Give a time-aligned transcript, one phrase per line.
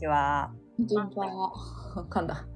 [0.00, 0.50] ちは。
[0.78, 1.06] こんにちは。
[2.08, 2.46] 噛ん だ。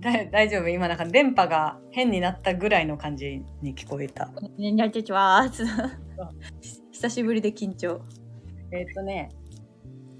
[0.00, 0.68] だ大丈夫？
[0.68, 4.28] 今なんか電波が変になったぐらいの感じに聞こえた。
[4.28, 5.46] こんにちは。
[6.90, 8.00] 久しぶりで緊張。
[8.70, 9.28] えっ、とね、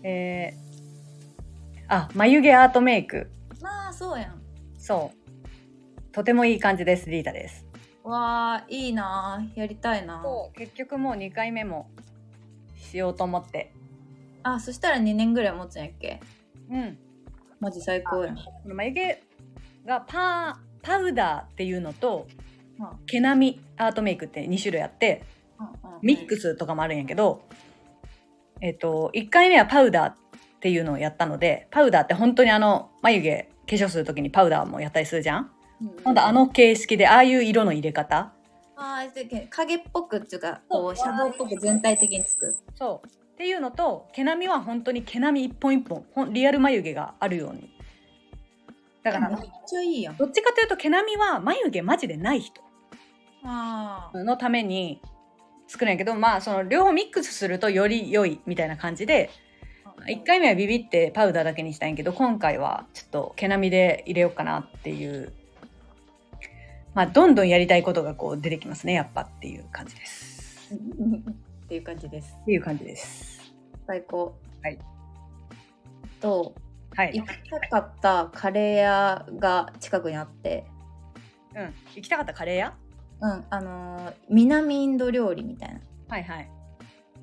[0.02, 3.30] えー、あ、眉毛アートメイク。
[3.62, 4.42] まあ、そうやん。
[4.76, 6.12] そう。
[6.12, 7.66] とてもいい感じです、リータです。
[8.04, 9.42] わあ、いいな。
[9.54, 10.22] やりたいな。
[10.54, 11.88] 結局もう2回目も
[12.76, 13.72] しようと思って。
[14.42, 16.20] あ、そしたら2年ぐらい持つんやっけ？
[16.70, 16.98] うん。
[17.60, 18.36] マジ最高やん。
[18.36, 19.22] この眉毛
[19.86, 22.26] がパー、パウダーっていうのと、
[22.78, 22.86] うん。
[23.06, 25.22] 毛並みアートメイクって2種類あって、
[26.02, 27.42] ミックスとかもあるんやけど、
[28.60, 30.14] えっ、と、1回目はパウダーっ
[30.60, 35.50] ていうのをやったので、パウダーって本当にあの、眉毛化粧するときにパウダーもやったりするじゃん？
[35.80, 35.96] うん。
[36.04, 38.32] ほんとあの形式で、ああいう色の入れ方。
[38.76, 40.96] あーで影っぽくっていうかこう。
[40.96, 42.54] シャドウっぽく全体的につく。
[42.76, 43.08] そう。
[43.38, 47.72] っていうのと、毛並みは本当に毛並み一本一本、ほんリアル眉毛があるように。
[49.04, 50.16] だから、めっちゃいいやん。
[50.16, 52.60] どっちかというと毛並みは眉毛マジでない人。
[53.44, 55.00] あのために
[55.68, 59.30] 作るんやけど、まあその両方ミックスするとより良いみたいな感じで、
[60.08, 65.32] 1回目はビビってパウダーだけにしたんやけど、今回はちょっと毛並みで入れようかなっていう、
[66.92, 70.66] まあどんどんやりたいことがこう出てきますね、やっぱっていう感じです。
[71.68, 72.34] っていう感じです。
[72.40, 73.52] っていう感じです。
[73.86, 74.78] 最高はい。
[76.18, 76.54] と
[76.96, 77.12] はい。
[77.14, 80.64] 行きたかったカレー屋が近くにあって。
[81.54, 81.74] うん。
[81.94, 82.74] 行きたかったカレー屋？
[83.20, 83.44] うん。
[83.50, 85.80] あのー南インド料理みたいな。
[86.08, 86.50] はいはい。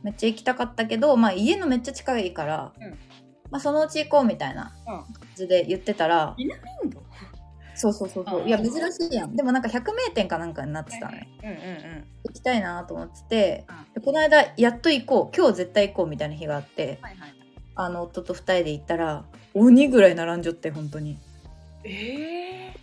[0.03, 2.91] めっちゃ行きたかったけどまあ家のめっちゃ近いから、うん。
[3.49, 4.93] まあそのうち行こうみたいなうん。
[5.01, 7.01] 感じで言ってたら、南インド？
[7.75, 8.41] そうそうそうそう。
[8.41, 9.35] うんいや珍しいやん。
[9.35, 11.25] でもなんか100名店かなんかになってたのよ。
[11.43, 12.05] うんうんうん。
[12.23, 13.93] 行きたいなと思っててうん。
[13.93, 15.35] でこの間やっと行こう。
[15.35, 17.33] 今日絶対行こうみたいな日があってはいはい。
[17.75, 21.17] あの夫と2人で行ったら鬼ぐらい並んじゃって本当に。
[21.83, 22.73] ええ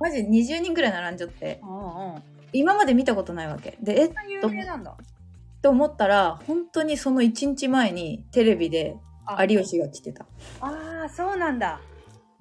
[0.00, 1.60] マジ20人ぐらい並んじゃって。
[2.52, 3.78] 今まで見たことないわけ。
[3.82, 4.04] でえ？
[4.06, 4.96] っ有名なんだ。
[5.62, 9.44] と思ったら本当にその1日前にテレビであ。
[9.44, 10.26] 有吉が来てた。
[10.60, 11.80] ああ、そうなんだ。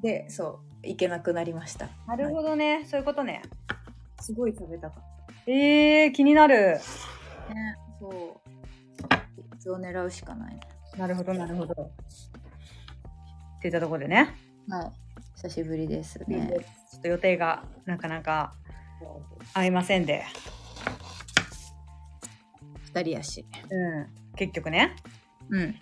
[0.02, 2.86] でそう行けなくなりましたなるほどね。
[2.86, 3.42] そういうことね。
[4.20, 5.04] すごい食べたかっ
[5.48, 6.80] ええー、気になる。
[7.48, 10.62] たねそうを狙うしかないね
[10.98, 11.74] なるほど、なるほど。
[11.74, 11.90] っ
[13.62, 14.36] ていったところでね。
[14.68, 14.92] はい
[15.36, 16.56] 久しぶりですちょね
[16.98, 18.54] っと予定がなかなか
[19.54, 20.24] 合いませんで。
[22.94, 24.08] 2人やしうん。
[24.36, 24.96] 結局ね。
[25.50, 25.76] うん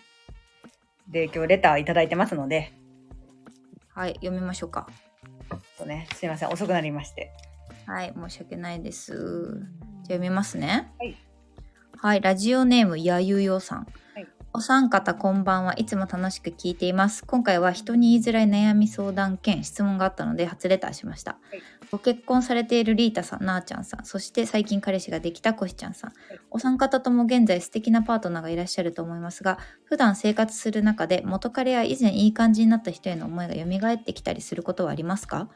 [1.09, 2.72] で、今日レターいただいてますので、
[3.94, 4.88] はい読みましょうか。
[5.78, 7.32] とね、すいません、遅くなりまして。
[7.86, 9.14] はい申し訳ないです。
[9.14, 10.92] じゃあ読みますね。
[11.00, 11.18] はい。
[11.98, 13.90] はいラジオネームやゆよさん、はい
[14.52, 17.24] お三方こんばんはいつも楽しく聞いています。
[17.24, 21.36] 今回は人に言いづらい悩み相談兼質問があったので初レターしました、い。
[21.92, 26.14] ご結婚されているリータさんなーちゃんさんそして最近彼氏ができたこしちゃんさん、
[26.50, 35.48] お三方とも現在素敵なパートナーがいらっしゃると思いますが普段生活する中で元彼や以前いい感じになった人への思いが蘇ってきたりすることはありますか？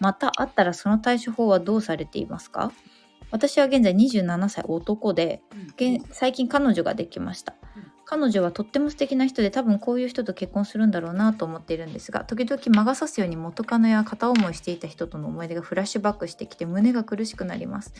[0.00, 2.72] またあったらその対処法はどうされていますか？
[3.30, 5.42] 私は現在27歳男で
[5.76, 7.54] 現最近彼女ができました。
[7.76, 17.94] うん彼女はとっても素敵な人で多分こういう人と結婚するんだろうなと思っているんですが時々魔が差すように元カノや片思いしていた人との思い出がフラッシュバックしてきて胸が苦しくなります。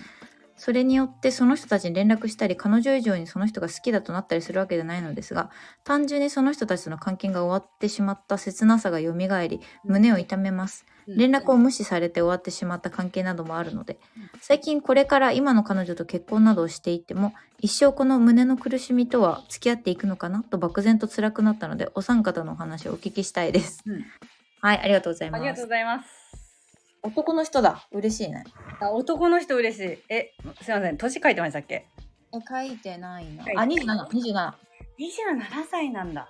[0.57, 5.51] それによってその人たちに連絡したり彼女以上にその人が好きだとなったりするわけじゃないのですが
[5.85, 10.87] 単純にその人たちとの関係が終わってしまった切なさが蘇り胸を痛めます。
[11.09, 13.99] 連絡を無視されて終わってしまった関係などもあるので
[14.41, 24.05] 最近これから今の彼女と結婚などをしていっても一生この胸の苦しみとは付き合っていくのかなと漠然と辛くなったのでお三方のお話をお聞きしたいです、うん。
[24.61, 25.41] はいありがとうございます。
[25.41, 26.42] ありがとうございます。
[27.03, 28.45] 男の人だ嬉しいね
[28.81, 29.99] あ男の人嬉しい。
[30.09, 31.87] え、すいません、年書いてましたっけ？
[32.35, 34.53] え書いてないなあ2727
[34.99, 36.29] ?27 歳なんだ。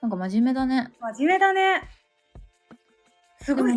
[0.00, 1.82] なんか真面目だね真面目だね。
[3.40, 3.72] すごい。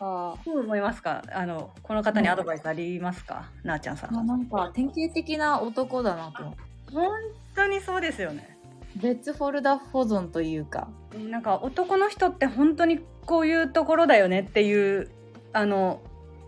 [0.00, 1.22] あどう思いますか？
[1.32, 4.16] あの、この方にアドバイスありますか、なあちゃんさん。
[4.16, 6.60] あなんか典型的な男だなと思って
[6.94, 7.10] 本
[7.54, 8.56] 当にそうですよね。
[8.96, 10.88] 別フォルダ保存というか
[11.30, 15.10] なんか男の人って本当にこういうところだよねっていう、
[15.52, 16.00] あの、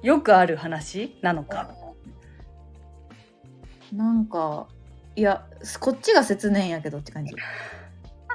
[0.03, 1.71] よくある話なのか。
[3.93, 4.69] なんか
[5.17, 5.45] いや
[5.81, 7.35] こっちが切ねんやけどって感じ。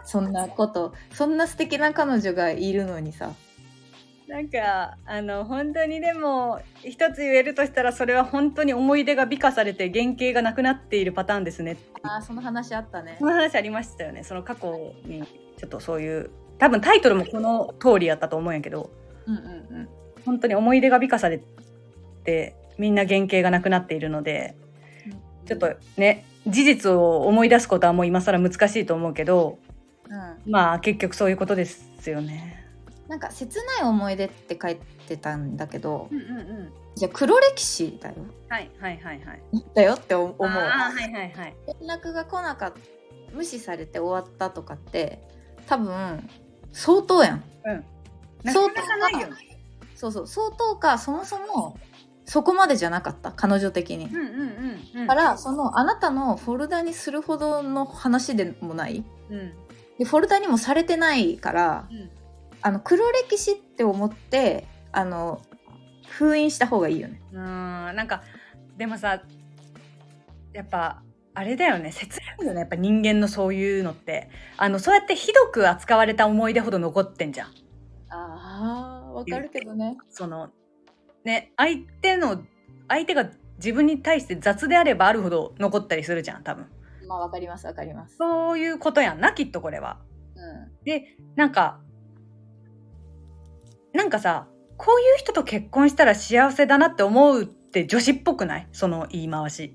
[0.04, 3.34] そんなことそんな素敵な彼女がいるのにさ。
[4.28, 13.18] なんかあの本当にでも一つ言えるとしたらそれは本当に思い出が美化されて原型がなくなっているパターンですねあーその話あったね。
[13.20, 14.24] その話ありましたよね。
[14.24, 15.24] その過去に
[15.58, 18.90] ちょっとそういう多分タイトルもこの通りやったと思うんやけど。
[19.26, 19.48] うんうんう
[19.82, 19.90] ん
[20.26, 21.42] 本当に思い出が美化され
[22.24, 24.56] てみんな原型がなくなっているので
[25.46, 29.58] ちょっとね事実を思い出すことはもう今更難しいと思うけど
[30.10, 32.64] うんまあ結局そういうことですよね。
[33.08, 34.78] なんか切ない思い出って書い
[35.08, 36.70] てたんだけどうんうんうん。
[36.96, 38.16] じゃあ黒歴史だよ
[38.50, 39.42] はいはいはいはい。
[39.74, 41.54] だよって思うあーはいはいはい。
[41.82, 42.80] 連絡が来なかった
[43.34, 45.20] 無視されて終わったとかって
[45.68, 46.28] 多分
[46.72, 47.84] 相当やんうん。
[48.44, 49.36] な相当かなかないよね。
[50.12, 50.50] そうそう。
[50.50, 51.78] 相当かそもそも
[52.26, 53.32] そこまでじゃなかった。
[53.32, 54.06] 彼女的に。
[54.06, 59.04] うんうんからそのあなたのフォルダにするほどの話でもない。
[59.30, 59.54] うん。
[60.00, 62.10] でフォルダにもされてないからうん。
[62.62, 65.42] あの黒歴史って思ってあの
[66.08, 67.22] 封印した方がいいよね。
[67.32, 67.40] うー
[67.92, 68.24] んなんか
[68.78, 69.22] でもさ
[70.54, 71.02] やっぱ
[71.36, 71.92] あれだよね。
[71.92, 72.62] 切ないよね。
[72.62, 74.30] やっぱ人間のそういうのって。
[74.58, 77.50] あのそうやってひどく扱われた思い出ほど残ってんじゃん。
[78.10, 79.98] あーわかるけどね。
[80.10, 80.50] その
[81.24, 82.44] ね相手の
[82.88, 86.68] 相手が自分に対して雑であればあるほど残ったりするじゃん多分。
[87.08, 88.18] まあわかりますわかります。
[88.18, 90.00] そういうことやんなきっとこれは。
[90.36, 90.84] うん。
[90.84, 91.80] でなんか
[93.94, 94.48] なんかさ
[94.78, 98.68] こういう人と結婚したら幸せだなって思うって女子っぽくない？
[98.74, 99.74] その言い回し。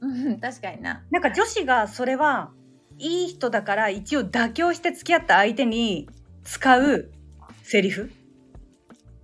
[0.00, 1.04] うん確かにな。
[1.10, 2.50] なんか女子がそれは
[2.98, 6.08] いい人だから一応妥協して付き合った相手に
[6.42, 7.10] 使う
[7.62, 8.10] セリフ？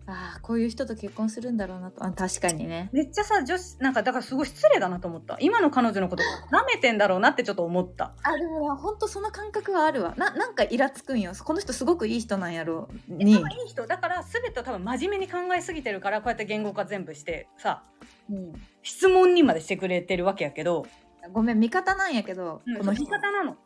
[0.09, 2.05] あーこういう人と結婚するんだろうなと。
[2.05, 2.91] あ確かにね。
[2.93, 5.37] めっちゃさ女子なんかだからすごい失礼だなと思った。
[5.41, 6.23] 今の彼女のこと
[6.53, 8.15] 舐めてんだろうなってちょっと思った。
[8.23, 10.15] あでもなほんとその感覚はあるわ。
[10.17, 11.33] ななんかイラつくんよ。
[11.45, 12.89] この人すごくいい人なんやろ。
[13.09, 13.33] に。
[13.33, 13.87] いい人。
[13.87, 17.83] だから全てを多分真面目に考えすぎてるからこうやって言語化全部してさ
[18.31, 18.53] うん。
[18.83, 20.87] 質問にまでしてくれてるわけやけど、
[21.33, 23.57] ごめん味方なんやけど、この言い人方なの。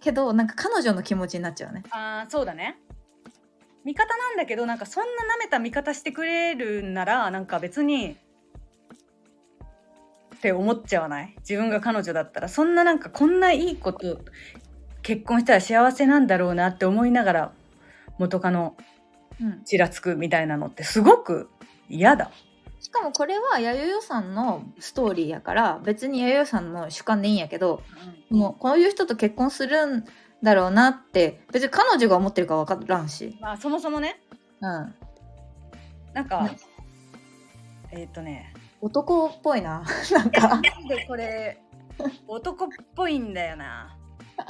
[0.00, 1.82] けどなんか彼女の気持ちになっちゃうね。
[1.90, 2.78] あーそうだね
[3.84, 8.16] 味方なんだけどなんかそんな舐めた味方してくれるんならなんか別に
[10.36, 11.34] って思っちゃわない？
[11.40, 12.48] 自分が彼女だったら。
[12.48, 14.20] そんななんかこんないいこと
[15.02, 17.52] 結婚したら幸せなんだろうなって思いながら
[18.18, 18.76] 元カノ
[19.40, 19.64] うん。
[19.64, 21.48] ちらつくみたいなのってすごく
[21.88, 22.30] 嫌だ。
[22.80, 27.80] しかもこれはやよよさんのストーリーやから別にやよよさんの主観でいいんやけど
[28.28, 30.04] もうこういう人と結婚するん
[30.42, 34.20] だろうなって別に彼女が思ってるか分からんし、まあそもそもね。
[34.60, 34.94] うん、
[36.14, 36.58] なんか、ね。
[37.92, 38.52] えーっ、とね。
[38.80, 39.84] 男っぽいな。
[40.12, 40.48] なんか。
[40.48, 41.60] なんでこれ
[42.26, 43.96] 男っぽいんだよな。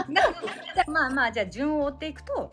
[0.08, 0.40] なんか
[0.74, 2.50] じゃあまあまあじゃあ順を追っていくと、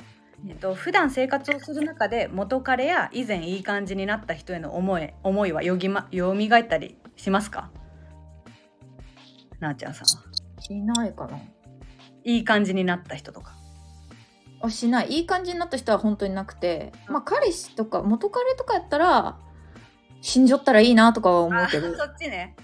[0.48, 7.72] えっと普段生活をする中で元彼や以前いい感じになった人への思い思いはよぎま蘇ったりしますか？
[9.60, 10.62] なあちゃんさんは。
[10.62, 11.40] しないかな
[12.24, 13.54] いい感じになった人とか。
[14.62, 19.38] あしないいい感じになった人は本当になくてまあ彼氏とか元彼とかやったら
[20.20, 22.56] 死んじゃったらいいなとかは思うけどあそっちね。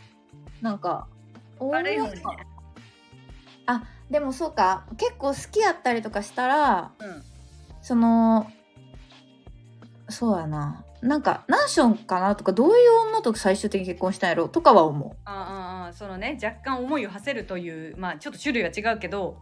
[0.61, 1.07] なんか
[1.59, 2.11] 悪いね。
[3.65, 7.23] あでもそうか結構好きやったりとかしたらうん。
[7.81, 8.51] その
[10.09, 19.37] そうやななんか何ションかなとかどういう女と最終的に結婚したんやろとかは思ああああそのね若干思いを馳せるというまあちょっと種類は違うけど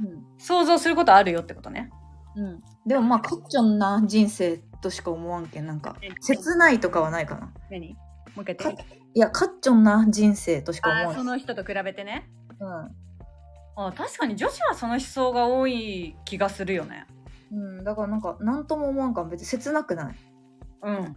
[0.00, 0.24] う、うん。
[0.38, 1.90] 想像することあるよってことね。
[2.36, 7.52] うん、でもまあカッチョンな人生としか思わんけんなんか切ないとかはないかな。
[7.70, 7.94] 何？
[8.34, 8.84] もう一回言って。
[9.14, 11.14] いやカッチョンな人生としか思わん。
[11.14, 12.28] その人と比べてね。
[12.58, 12.90] うん。
[13.76, 17.06] あ確かに女子はその思想が多い気がするよね。
[17.52, 20.16] うん、だからなんか何とも思わんから別に切なくない
[20.84, 21.16] うん。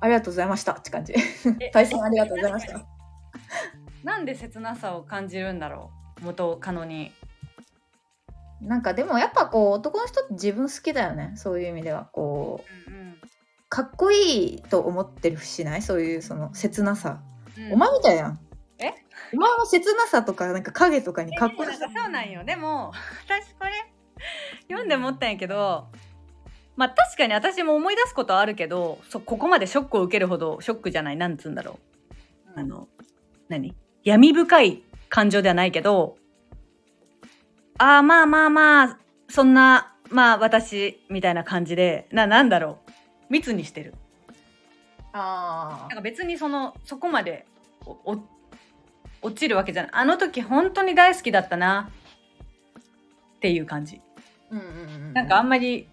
[0.00, 0.72] ありがとうございました。
[0.72, 1.14] って感じ。
[1.60, 2.84] え 対戦ありがとうございました。
[4.04, 5.90] なんで切なさを感じるんだろ
[6.20, 6.24] う？
[6.24, 7.12] 元カノに。
[8.60, 11.32] なんかでもやっぱこう男の人って自分好きだよね。
[11.36, 12.08] そういう意味では。
[12.12, 13.18] こううん
[13.70, 15.82] かっこいいと思ってるしない？
[15.82, 17.20] そういうその切なさ、
[17.56, 17.72] うん。
[17.74, 18.40] お前みたいやん。
[18.78, 18.94] え？
[19.34, 22.44] お前は切なさとかなんか影とかにかっこいいそうなんよ。
[22.44, 22.92] でも
[23.28, 23.72] 私これ
[24.68, 25.88] 読んで思ったんやけど
[26.78, 31.80] まあ確かに私も思い出すことはあるけどそここまでショックを受けるほどショックじゃないなんつうんだろ
[32.56, 32.60] う。
[32.60, 32.86] あの
[33.48, 33.74] 何？
[34.04, 36.16] 闇深い感情ではないけど
[37.78, 42.90] ああまあまあまあそんなまあ私みたいな感じでななんだろう。
[43.28, 43.94] 密にしてる。
[45.12, 47.44] あなんか別にそのそこまで
[47.84, 48.24] おお
[49.20, 49.90] 落ちるわけじゃない。
[49.94, 51.90] あの時本当に大好きだったな
[53.36, 54.00] っていう感じ。
[54.50, 54.68] うんうんう
[55.10, 55.12] ん。
[55.12, 55.88] なんかあんまり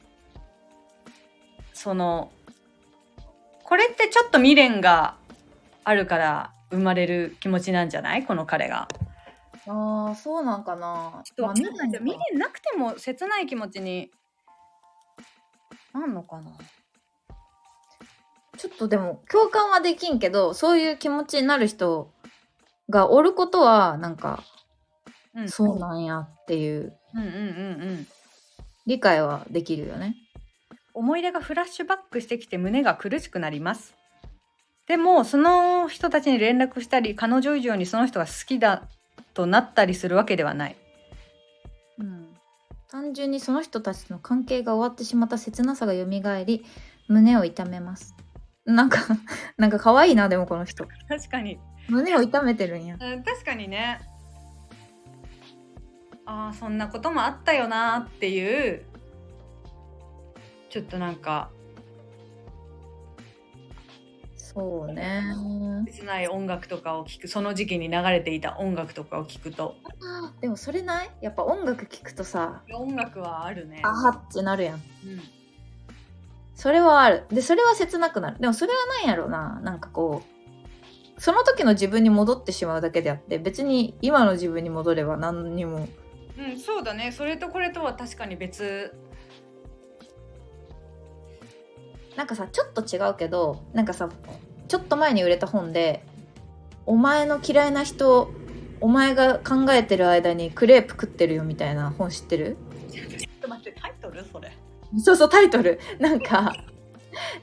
[1.75, 2.31] その
[3.63, 5.15] これってちょっと未練が
[5.83, 8.25] あるから生まれる気持ちなんじゃない？
[8.25, 8.87] この彼が。
[9.67, 14.09] ああそうなんかなちょっと未練なくても切ない気持ちに
[15.93, 16.51] なんのかな？
[18.57, 22.11] ちょっとでも共感はできんけどそういう気持ちになる人
[22.89, 24.43] がおることはなんか
[25.35, 27.41] うんそうなんやっていううんうんうんう
[27.93, 28.07] ん。
[28.85, 30.15] 理解はできるよね。
[30.95, 33.93] 思い出がフラッシュバックしてきて胸が苦しくなります。
[34.87, 38.83] でもその人たちに連絡したり彼女以上にその人が好きだ
[39.33, 40.75] となったりするわけではない。
[41.99, 42.27] うん、
[42.87, 46.05] 単純にその人たちの関係が終わってしまった切なさが蘇
[46.45, 46.65] り
[47.07, 48.15] 胸を痛めます。
[48.65, 48.99] なんか
[49.57, 51.59] なんか可愛いなでもこの人確かに。
[51.89, 52.97] 胸を痛めてるんや。
[52.99, 53.99] うん、確かにね。
[56.25, 58.83] ああそんなこともあったよなっていう
[60.75, 61.49] ちょっとなんか
[64.35, 65.23] そうね。
[65.89, 69.77] 切ない音楽とかを聴くその時期に流れていた音楽とかを聴くと
[70.41, 71.09] でもそれない？
[71.21, 73.79] やっぱ音楽聴くとさ音楽はあるね。
[73.83, 74.75] あはってなるやん。
[74.75, 74.81] うん
[76.55, 77.23] それはある。
[77.29, 78.39] で、それは切なくなる。
[78.39, 79.61] でもそれはなんやろうな。
[79.61, 85.87] なんかこう、その時の自分に戻ってしまうだけであって、別に今の自分に戻れば何にも。
[86.37, 88.93] うん、そうだねそれとこれとは確かに別
[92.15, 94.09] なんかさ、ちょっと違うけど、なんかさ、
[94.67, 96.03] ちょっと前に売れた本で、
[96.85, 98.31] お前の嫌いな人、
[98.81, 102.57] お前が考えてる間にクレープ食ってるよみたいな本知ってる？
[102.91, 104.23] ちょっと待ってタイトル？
[104.31, 104.57] それ。
[104.99, 105.79] そうそう、タイトル。
[105.99, 106.55] なんか、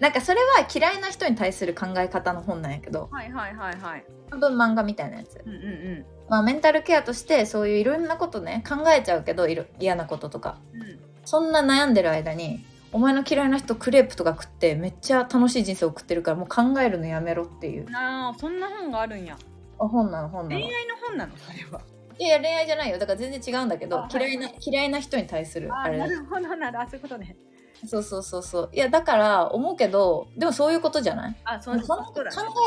[0.00, 4.04] なんかそれは嫌いな人に対する考え方の本なんやけど、はいはいはいはい。
[4.30, 5.40] 半分漫画みたいなやつ。
[5.44, 5.66] うんうんう
[6.00, 6.06] ん。
[6.28, 10.58] まあメンタルケアとしてそういういろんなことね考えちゃうけどいろ嫌なこととか。
[10.74, 11.00] うん。
[11.24, 17.87] そんな悩んでる間にお前の嫌いな人クレープとか食ってめっちゃ楽しい人生を送ってるからもう考えるのやめろっていう。
[17.94, 19.37] あーそんな本があるんや。
[19.78, 20.61] あ本なの本なの。
[20.61, 21.80] 恋愛の本なのそれは。
[22.18, 22.99] いやいや恋愛じゃないよ。
[22.99, 25.96] だから全然違うんだけどあ嫌いな、嫌いな人に対するあれ。
[25.99, 27.37] なるほどなるあそういうことね
[27.87, 28.70] そうそうそうそう。
[28.72, 31.37] いやだから思うけどでもそういうことじゃない？
[31.44, 32.12] あそそんな考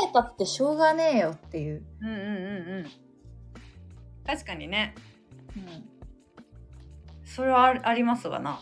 [0.10, 2.28] えたってしょうがねえよっていう、うんうんうんう
[2.82, 2.86] ん。
[4.26, 4.96] 確かにね。
[5.56, 5.86] うん、
[7.24, 8.60] それはあありますわな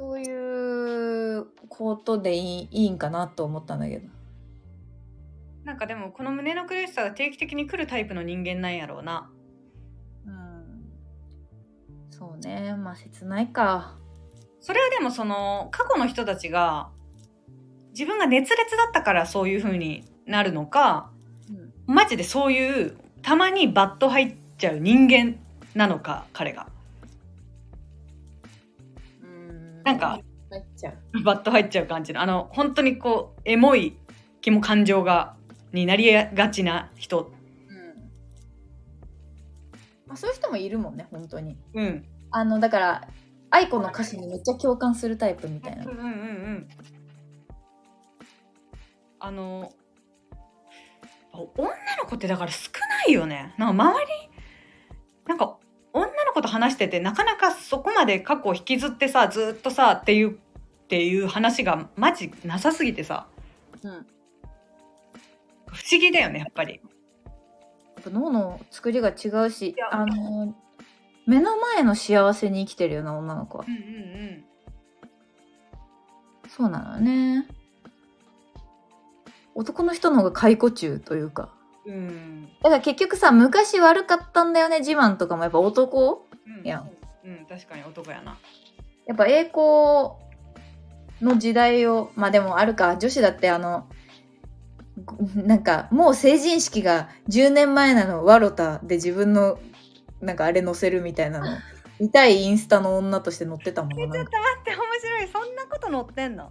[0.00, 4.08] そういうことでいいいいんかなと思ったんだけど。
[5.64, 9.30] なんかでもこの胸の苦しさが定期的に来るタイプの人間なんやろうな。
[10.26, 10.90] うん。
[12.08, 12.74] そうね。
[12.76, 13.98] まあ切ないか。
[14.62, 16.88] それはでもその過去の人たちが
[17.90, 21.10] 自分が熱烈だったからそういう風になるのか
[21.50, 21.94] うん。
[21.94, 25.36] マジでそういうたまにバット入っちゃう人間
[25.74, 26.68] なのか彼が
[29.90, 30.20] なんか
[31.24, 31.86] バット入っちゃう。
[31.86, 33.96] 感じのあの本当にこうエモい
[34.40, 35.34] 気も感情が
[35.72, 37.32] になりがちな人。
[37.68, 38.00] うん。
[40.06, 41.56] まあそういう人もいるもんね本当に。
[41.74, 42.04] うん。
[42.30, 43.08] あのだから
[43.50, 45.84] 愛子の歌詞にめっちゃ共感するタイプみたいな。
[45.84, 46.68] うんうんうんうん。
[49.18, 49.72] あの
[51.32, 52.70] お女の子ってだから少
[53.06, 53.54] ないよね。
[53.58, 54.06] なんか周り
[55.26, 55.58] なんか
[56.40, 60.34] 女の子と話しててなかなかそこまで過去を引きずってさずっとさっていうっ
[60.88, 63.28] ていう話がマジなさすぎてさ。
[63.84, 64.06] うん。
[65.66, 66.80] 不思議だよねやっぱり。
[68.06, 69.88] 脳の作りが違うしや。
[69.92, 70.54] あの
[71.26, 73.64] 目の前の幸せに生きてるような女の子は。
[73.68, 73.86] うんうんう
[74.32, 74.44] ん。
[76.48, 77.46] そうなのね。
[79.54, 81.50] 男の人の方が解雇中というか。
[81.86, 82.48] うん。
[82.62, 85.44] だから結局さ昔悪かったんだよね自慢とかも。
[85.44, 86.26] やっぱ男
[86.58, 86.66] うん。
[86.66, 86.84] いや
[87.24, 88.38] うん確かに男やな。
[89.06, 90.18] やっぱ栄光
[91.20, 93.86] の時代をまあでもあるか女子だってあの
[95.04, 99.58] ごなんかもう成人式が10年前なのワロタで自分の
[100.20, 101.46] なんかあれ載せるみたいなの
[102.00, 104.06] 痛いインスタの女として載ってたもんな。
[104.06, 105.28] なんか待って面白い。
[105.28, 106.50] そんなこと載ってんの？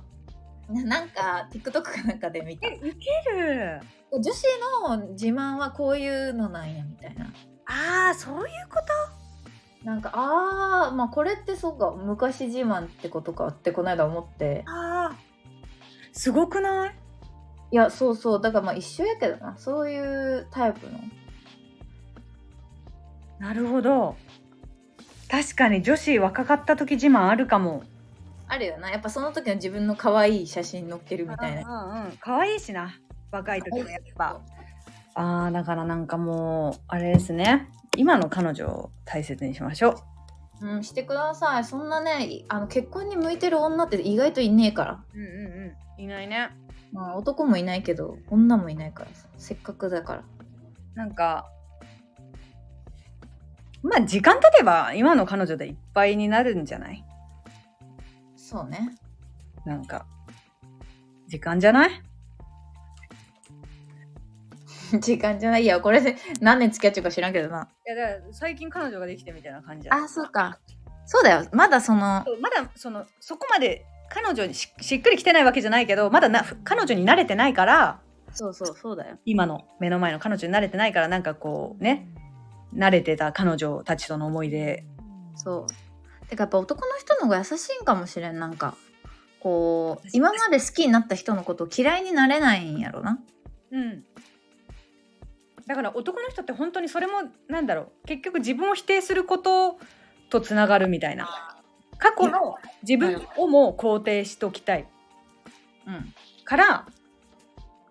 [0.69, 2.67] ななんか TikTok かなんかで見た。
[2.67, 3.79] えウケる。
[4.11, 4.43] 女子
[4.87, 7.25] の自慢はこういうのなんやみたいな。
[7.65, 9.18] ああそういうこと？
[9.83, 14.63] なんかあーまあこれってそうか昔自慢ってことかってこの間思って。
[14.67, 15.15] ああ
[16.11, 16.95] すごくない？
[17.71, 18.41] いやそうそう。
[18.41, 19.55] だからまあ一緒やけどな。
[19.57, 20.99] そういうタイプの。
[23.39, 24.17] なるほど。
[25.29, 27.83] 確かに女子若かった時自慢あるかも。
[28.47, 28.89] あるよな。
[28.89, 31.83] やっぱその時の自分の可愛い写真載っけるみたいな。
[31.83, 32.91] うんうん可愛いしな。
[33.31, 34.41] 若い時のやっぱ。
[35.13, 40.01] ああだからなんかもうあれですね今の彼女を大切にしましょ
[40.61, 40.67] う。
[40.67, 41.63] うんしてください。
[41.65, 45.03] そんなねいあの結婚に向いてる女って意外といねえから。
[45.13, 45.27] うんうん
[45.97, 46.03] うん。
[46.03, 46.49] いないね。
[46.91, 49.27] まあ男もいないけど女もいないからさ。
[49.37, 50.23] せっかくだから。
[50.95, 51.49] なんか
[53.81, 57.03] まあ時間経てば今の彼女でいっぱいになるんじゃない？
[58.35, 58.97] そうね。
[59.65, 60.05] なんか
[61.27, 61.89] 時間じゃない？
[64.99, 65.63] 時間じゃない。
[65.63, 67.69] いやこれで何年付き合っちゃうか知らんけどな。
[67.85, 70.59] いやだから最近彼女ができてみたいな感じあそうか。
[71.05, 71.45] そうだよ。
[71.51, 77.99] まだそのそうまだそのそこまで彼女にししっくりきてないわけじゃないけどまだな彼女に慣れてないから
[78.31, 79.17] そうそうそうだよ。
[79.25, 82.07] 今の目の前の彼女に慣れてないからなんかこうね
[82.75, 84.85] 慣れてた彼女たちとの思い出
[85.35, 86.27] そう。
[86.27, 88.39] てかやっぱ男の人の方が優しいんかもしれん。
[88.39, 88.75] なんか
[89.39, 93.19] こう今まで好きになった人のことを嫌いになれないんやろな。
[93.71, 94.03] うん
[95.69, 99.77] だから男の人って本当にそれもなんだろう結局自分を否定すること
[100.31, 101.55] とつながるみたいな。
[101.99, 104.87] 過去の自分をも肯定しときたい。
[105.85, 106.13] うん。
[106.43, 106.87] から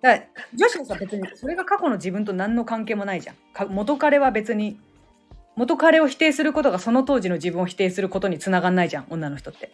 [0.00, 3.36] だから女子はさ別にそれが過去の自分と何の関係もないじゃん。
[3.54, 4.80] か元彼は別に
[5.54, 9.70] 元彼を否定することがその当時の自分を否定することにつながんないじゃん女の人って。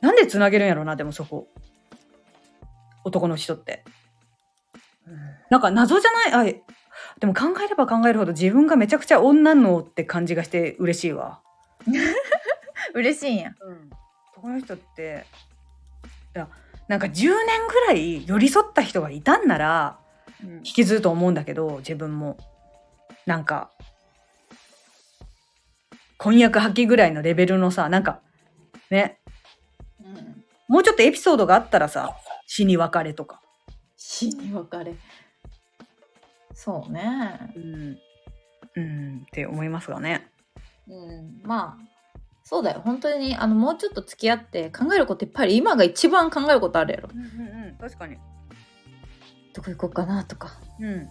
[0.00, 1.48] なんでつなげるんやろなでもそこ。
[3.04, 3.82] 男の人って
[5.50, 6.62] なんか謎じゃない？
[6.64, 6.72] あ
[7.18, 11.40] でも考えれば考えるほど自分がめちゃくちゃ女のって感じがして嬉しいわ。
[12.94, 13.54] 嬉しいんや。
[13.60, 13.90] うん、
[14.36, 15.26] 男の人って
[16.34, 16.48] いや
[16.88, 19.98] なんか10年ぐらい寄り添った人がいたんなら
[20.42, 20.56] うん。
[20.58, 22.36] 引きずると思うんだけど自分も。
[23.26, 23.70] なんか
[26.18, 28.20] 婚約破棄ぐらいのレベルのさなんか
[28.90, 29.20] ね。
[30.02, 30.44] うん。
[30.68, 32.16] もうちょっとエピソードがあったらさ
[32.46, 33.41] 死に別れとか、
[34.12, 34.94] 死に別れ
[36.54, 37.50] そうね。
[37.56, 37.98] うん。
[38.74, 40.28] うん、って思いますがね。
[40.86, 41.92] うんまあ
[42.44, 42.82] そうだよ。
[42.84, 47.08] 本当にあのもうちょっと付き合って考えることいっぱいある今が一番考えることあるやろ。
[47.12, 48.18] うんうんうん、確かに。
[49.54, 50.58] どこ行こうかなとか。
[50.78, 51.08] うん。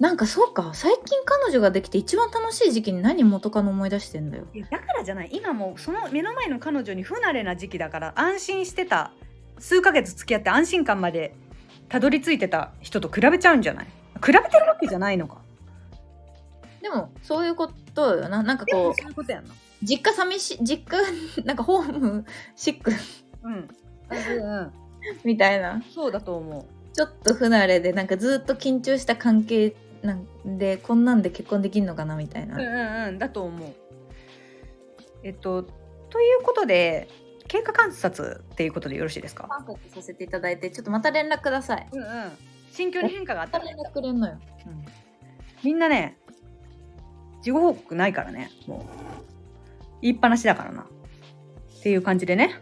[0.00, 4.44] なんかそうか最近彼女ができて一番楽しい時期に何元カノ思い出してんだよ。
[4.54, 5.30] いやだからじゃない。
[5.32, 9.12] 今もうその目の前の彼女に不慣れな時期だから安心してた。
[9.58, 11.34] 数ヶ月付き合って安心感まで
[11.88, 13.86] たどり着いてた人と比べちゃうんじゃない？
[14.24, 15.38] 比べてるわけじゃないのか。
[16.82, 18.42] でもそういうことよな。
[18.42, 19.54] なんかこうそういうことやんな。
[19.82, 20.98] 実家寂しい実家
[21.44, 22.24] なんかホーム
[22.56, 22.92] シック。
[23.42, 24.72] うん、うん、
[25.24, 25.82] みたいな。
[25.94, 26.64] そうだと思う。
[26.94, 33.18] ちょっと不慣れでなんかずっと緊張した関係なんでこんなんで結婚できんのかなみたいな、うんうんうん。
[33.18, 33.72] だと思う。
[35.22, 37.08] えっとということで
[37.48, 39.48] 経過観察っていうことでよろしいですか？
[39.48, 41.88] 観察させていただいてちょっとまた連絡ください。
[41.92, 42.08] うんうん。
[42.72, 43.64] 心境に変化があったら。
[43.64, 44.38] 連絡くれんのよ、
[45.64, 46.18] みんなね
[47.42, 48.82] 事後報告ないからねもう。
[50.02, 50.82] 言いっぱなしだからな。
[50.82, 52.60] っていう感じでね。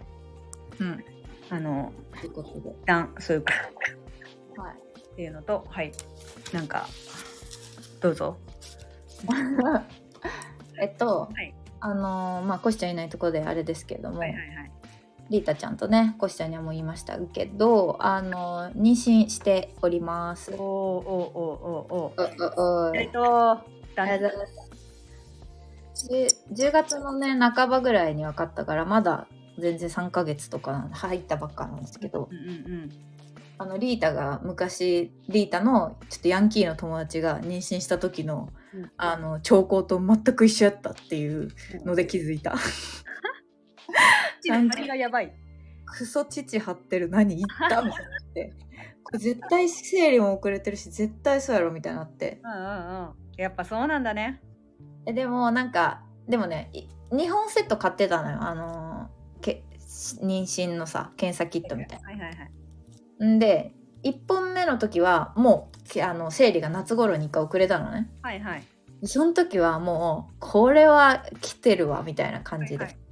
[0.79, 1.05] うん。
[1.51, 2.31] あの一
[2.87, 3.53] 旦そういうこ
[4.63, 4.75] はい。
[4.95, 5.93] とっていうのとはい。
[6.53, 6.87] なんか
[8.01, 8.39] どうぞ。
[10.81, 11.55] えっと、はい。
[11.81, 14.73] あのーまあコシちゃんいないところであれですけれども、はいはいはい
[15.31, 20.53] リータちゃんとねコシちゃんにはもう言いましたけどあのー妊娠しております。
[20.53, 22.97] おーおーおーおーおおおー。
[22.97, 23.65] えっとあ
[23.97, 24.47] りがとうございま
[25.97, 26.09] す。
[26.11, 29.27] 10, 10月のね半ばぐらいに分かったからまだ
[29.59, 32.91] 全然3ヶ月とか入ったばっかなんですけどうんうん
[33.59, 38.91] あのリータが昔リータのちょっとヤンキーの友達が妊娠した時のうん。
[38.99, 41.49] あの兆候と全く一緒やったっていう
[41.87, 42.57] ので気づいた。
[44.49, 45.33] うん張りがやばい。
[45.87, 48.53] クソ父張ってる何言ったみたいになって。
[49.05, 52.41] これ絶対生理も遅れてるし絶対そうやろみたいになって。
[52.43, 53.11] うんうんうん。
[53.37, 54.43] やっぱそうなんだね。
[55.07, 56.71] えでもなんかでもね
[57.13, 58.39] 2本セット買ってたのよ。
[58.43, 59.63] あのーけ
[60.23, 62.51] 妊娠のさ検査キットみたいはいはいはい。
[63.19, 63.27] な。
[63.27, 68.11] んで1本目の時はもうけあの生理が夏頃に1回遅れたのね。
[68.23, 68.65] はいはい。
[69.05, 72.85] その時はもうこれは来てるわみたいな感じで。
[72.85, 73.06] はいはい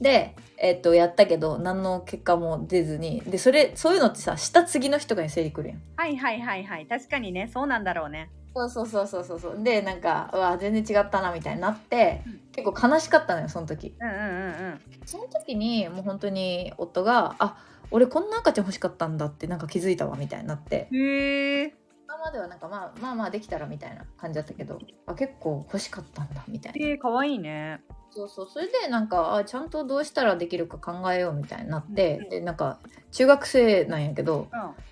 [0.00, 3.20] で、えっとやったけど何の結果も出ずに。
[3.20, 5.82] でそれそういうのってさした次の日とかに生理来るやん。
[5.96, 6.86] はいはいはいはい。
[6.86, 7.48] 確かにね。
[7.52, 8.30] そうなんだろうね。
[8.54, 9.40] そうそうそうそうそう。
[9.40, 12.40] そうでなんかうわ全然違ったなみたいになって、うん。
[12.52, 13.94] 結構悲しかったのよその時。
[14.00, 14.28] うんうんうんう
[14.74, 14.80] ん。
[15.04, 17.58] その時にもう本当に夫が「あ
[17.90, 20.88] 俺こんな赤ちゃん欲しかったんだ」ってなんか気づいたわみたいになって。
[20.92, 21.74] へえ
[22.08, 26.88] 今まではなんかまあまあまあできたらみたいな感じだったけどあ結構欲しかったんだみたいな。
[26.88, 27.80] えー、かわいいね
[28.16, 32.78] そうそうそれでなんかあちゃんとどうしたらできるか考えようみたいになって、うんでなんか
[33.12, 34.48] 中学生なんやけど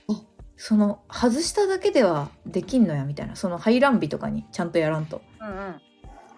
[0.09, 0.17] うん。
[0.57, 3.35] その外しただけではできんのやみたいな。
[3.35, 5.21] その排卵日とかにちゃんとやらんと。
[5.41, 5.81] うんうん。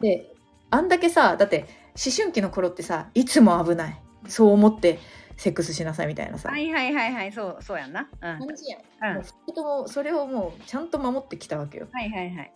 [0.01, 0.33] で
[0.71, 1.67] あんだけさだって
[2.03, 4.03] 思春期の頃ってさいつも危ない。
[4.29, 4.99] そう思って
[5.37, 7.33] セックスしなさいみたいなさ、はいはいはいはい。
[7.33, 8.09] そうそうやんな。
[8.23, 8.47] うん。
[8.47, 9.15] 感じやん、うん。
[9.17, 11.89] もう2人ともそれをもうちゃんと守ってきたわけよ。
[11.93, 12.53] はいはいはい。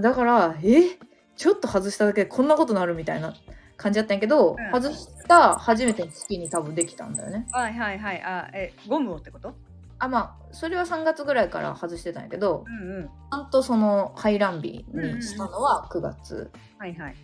[0.00, 0.98] だからえ？
[1.36, 3.34] ちょっと外しただけでこんなことなるみたいな
[3.76, 4.82] 感じだったんやけど、うん。
[4.82, 7.46] 外した初めての月に多分できたんだよね。
[7.52, 8.22] はいはいはい。
[8.22, 9.54] あえゴムをってこと？
[9.98, 13.04] あまあそれは3月ぐらいから外してたんやけどうんうん。
[13.06, 16.50] ちゃんとその排卵日にしたのは9月。
[16.78, 17.16] はいはい。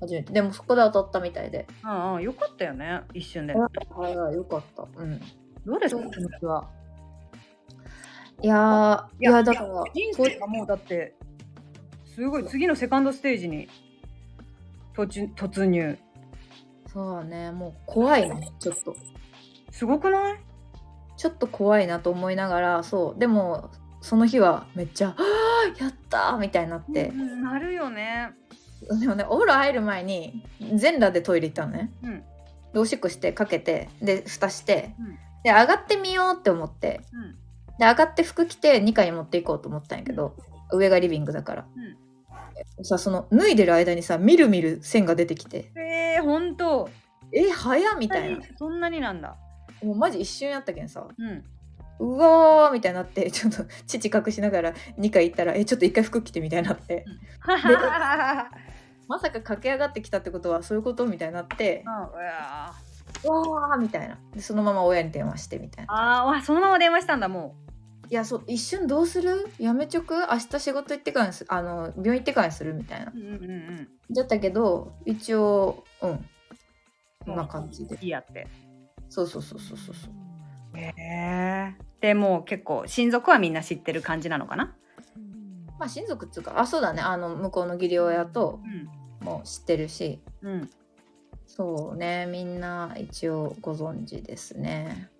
[0.00, 0.32] 初めて。
[0.32, 1.66] でもそこで当たったみたいで。
[1.82, 3.02] ああよかったよね。
[3.14, 3.54] 一瞬で。
[3.54, 3.68] は
[4.08, 4.86] いはいよかった。
[4.96, 5.20] うん。
[5.64, 5.96] どうです？
[5.96, 6.68] か気持ちは。
[8.42, 11.14] いやーいやだから人生がもうだって
[12.04, 13.66] すごい次のセカンドステージに
[15.04, 15.98] 突突入。
[16.92, 18.96] そうねもう怖いねちょっと。
[19.70, 20.38] すごくない？
[21.16, 27.08] ちょっと怖いなと思いながらそうでもその日はめっちゃ「あーやったー!」みたいになって。
[27.08, 28.32] う、んなるよね。
[29.00, 31.92] でもねお風呂入る前に全裸でトイレ行ったのね。
[32.02, 32.24] うん。
[32.72, 35.06] でおしっこしてかけてで蓋してうん。
[35.44, 37.00] で上がってみようって思って。
[37.12, 37.34] うん。
[37.78, 40.34] で上がって服着て2階に持っていこうと思ったんやけど、
[40.72, 41.66] 上がリビングだから、
[42.82, 45.70] さその脱いでる間にさみるみる線が出てきて。
[45.76, 46.88] えー、ほんと。
[47.32, 48.40] え早っみたいな。
[48.58, 49.36] そんなになんだ。
[49.82, 51.06] もうマジ一瞬やったけんさ。
[51.18, 51.44] うん。
[51.98, 57.04] うわーみたいになってちょっと父隠しながら2階行ったらえちょっと一回服着てみたいになって。
[59.08, 61.84] まさか駆け上がってきたってことはそういうことみたいになって。
[61.86, 62.10] あ
[63.24, 64.18] うわうわーみたいな。
[64.34, 66.22] でそのまま親に電話してみたいな。
[66.22, 67.54] あーわそのまま電話したんだも
[68.08, 69.48] いやそう一瞬どうする？
[69.58, 70.14] やめちょく？
[70.14, 73.12] 明日仕事行ってからにすあの病院行ってからにするみたいな。
[73.12, 73.18] う。
[73.18, 73.56] うんうんう
[74.12, 74.14] ん。
[74.14, 76.10] だったけど一応うん。
[76.10, 76.26] うん。
[77.24, 77.98] こんな感じで。
[78.00, 78.46] いいやって。
[79.08, 80.78] そうそうそうそうそうそう。
[80.78, 81.74] へえ。
[82.00, 84.76] でもう結構親族はみんな知ってる感じなのかな？
[85.78, 87.02] まあ親族っつうかあそうだね。
[87.02, 89.26] あの向こうの義理親とうん。
[89.26, 90.20] も知ってるし。
[90.42, 90.70] うん。
[91.46, 92.26] そうね。
[92.26, 95.10] みんな一応ご存知ですね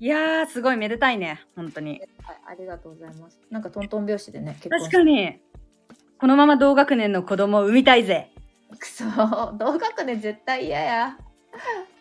[0.00, 2.00] いやーすごいめでたいね本当に。
[2.22, 3.40] はいありがとうございます。
[3.50, 5.40] なんかトントン拍子でね結婚確かに。
[6.18, 8.30] このまま同学年の子供を産みたいぜ。
[8.78, 9.04] くそ
[9.58, 11.18] 同学年絶対嫌や。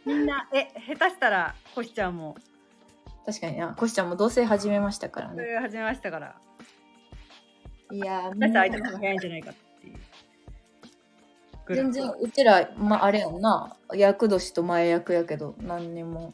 [0.06, 2.36] みんなえ下手したらこしちゃんも。
[3.26, 3.58] 確かに。
[3.58, 6.36] なコシちゃんも同棲始めましたからそねれ始めましたから。
[7.92, 11.76] いや出したら相手の方が早いんじゃないかっていう。
[11.76, 13.76] 全然うちら、まあ、あれやんな。
[13.94, 16.34] 役年と前役やけど何にも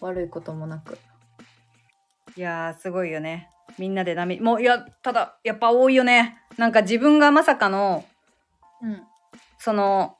[0.00, 0.98] 悪いこともなく。
[2.36, 3.50] いやーすごいよね。
[3.78, 4.40] みんなで波。
[4.40, 6.38] もういやただやっぱ多いよね。
[6.56, 8.04] なんか自分がまさかの
[8.82, 9.02] うん。
[9.58, 10.16] その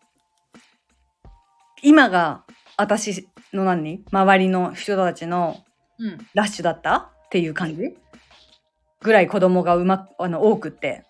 [1.82, 2.44] 今が
[2.76, 4.04] 私の何？
[4.10, 5.56] 周りの人たちの
[5.98, 6.18] うん。
[6.34, 6.96] ラッシュだった？
[6.96, 7.96] っていう感じ？
[9.02, 11.04] ぐらい子供がうまあの多くって。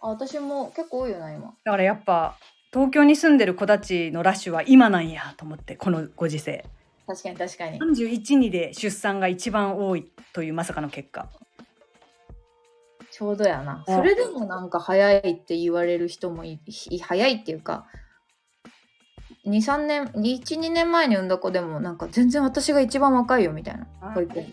[0.00, 1.54] あ私も結構多いよな今。
[1.64, 2.36] だからやっぱ
[2.72, 6.64] 東京に住んでる子たちのラッシュは今なんやと思ってこのご時世
[7.06, 7.80] 確かに確かに。
[7.80, 11.28] 31にで出産が一番多いというまさかの結果。
[13.10, 13.84] ちょうどやな。
[13.86, 13.94] うん。
[13.94, 17.86] それでもなんか早いって言われる人もいい早いっていうか
[19.46, 23.86] 23年12年前に産んだ子でもなんか全然私が一番若いよみたいな。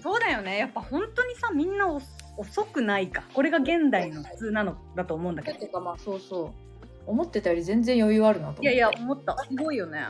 [0.01, 0.57] そうだよね。
[0.59, 1.99] やっぱ本当にさみんなお
[2.37, 3.23] 遅くないか。
[3.33, 5.59] これが現代の普通なのだと思うんだけど。
[5.59, 6.51] てかまあそうそう。
[7.05, 8.63] 思ってたより全然余裕あるなと思って。
[8.63, 9.35] いやいや思った。
[9.49, 10.05] すごいよね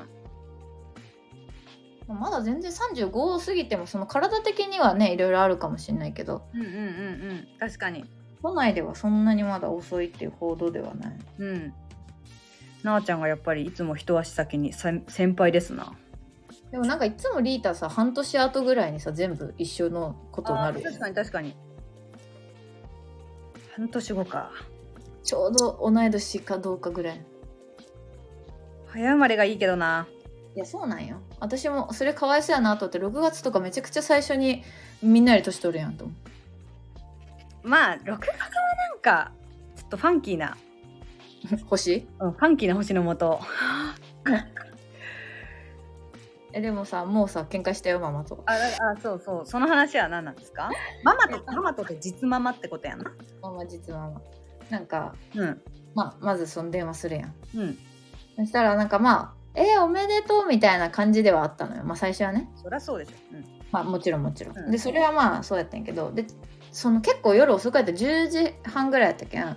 [2.08, 6.44] まだ全然35を過ぎてもその体的にはねいろいろあるかもしれないけど。
[6.54, 6.80] うんうんうんう
[7.34, 7.48] ん。
[7.60, 8.06] 確かに。
[8.42, 11.20] 都内ではそんなにまだ遅いっていう報道ではない。
[11.40, 11.74] うん。
[12.84, 15.94] なあちゃんがやっぱりいつも一足先に先先輩ですな。
[16.72, 20.98] でもなんかいつもリータさ半年後ぐらいにさ全部一緒のことになるよね。
[20.98, 21.56] 確かに確かに。
[23.78, 24.52] 半年後か。
[25.24, 27.26] ちょうど同い年かどうかぐらい。
[28.88, 30.08] 早生まれがいいけどな
[30.56, 31.20] いやそうなんよ。
[31.40, 34.64] 私もそれかわいそうやなと思って6月とかめちゃくちゃ最初に
[35.02, 36.14] みんなより年取るやんと思
[37.64, 38.18] まあ6月は
[38.92, 39.32] なんか
[39.76, 40.58] ちょっとファンキーな、
[41.52, 42.08] う星？
[42.20, 43.40] うん、ファンキーな星のもと。
[46.56, 48.44] えでもさもうさ喧嘩したよママと。
[48.46, 48.54] あ
[48.96, 49.46] あそうそう。
[49.46, 50.70] その話は何なんですか？
[51.04, 53.12] ママとママとって実ママってことやんな。
[53.42, 54.22] ママ実ママ。
[54.70, 55.62] なんか、うん。
[55.96, 57.34] まあ、まずその電話するやん。
[57.56, 57.78] うん。
[58.36, 61.84] そしたらなんかまあ「えーおめでとう」みたいな感じではあったのよ。
[61.84, 62.50] まあ最初はね。
[62.56, 64.72] そりゃそうでしょ、うん、まあもちろんもちろん、うん。
[64.72, 66.12] でそれはまあそうやったんやけど。
[66.12, 66.26] で
[66.72, 67.92] その結構夜遅くやった。
[67.92, 69.56] 10時半ぐらいやったけん、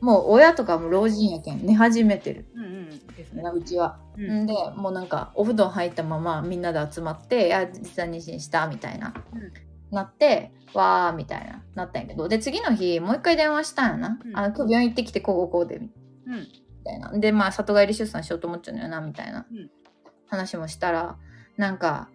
[0.00, 2.46] もう親とかも老人やけん寝始めてる。
[2.54, 3.06] うんうん。
[3.16, 3.42] ですね。
[3.54, 4.42] うちは、うん。
[4.42, 9.52] ん、でもうなんかお布団入ったままみんなで集まって「いや実は妊娠した」みたいな、うん。
[9.90, 12.28] なって「わー」みたいななったんやけど。
[12.28, 14.36] で次の日もう一回電話したんやな「うん。
[14.36, 15.90] あの今日病院行ってきてこうこうこうで」み
[16.26, 16.46] うん
[16.88, 17.12] たいな。
[17.12, 19.46] でまあ里帰り出産しようと思っちゃうのよなみたいな。
[19.50, 19.70] うん。
[20.26, 21.16] 話もしたら
[21.56, 22.08] なんか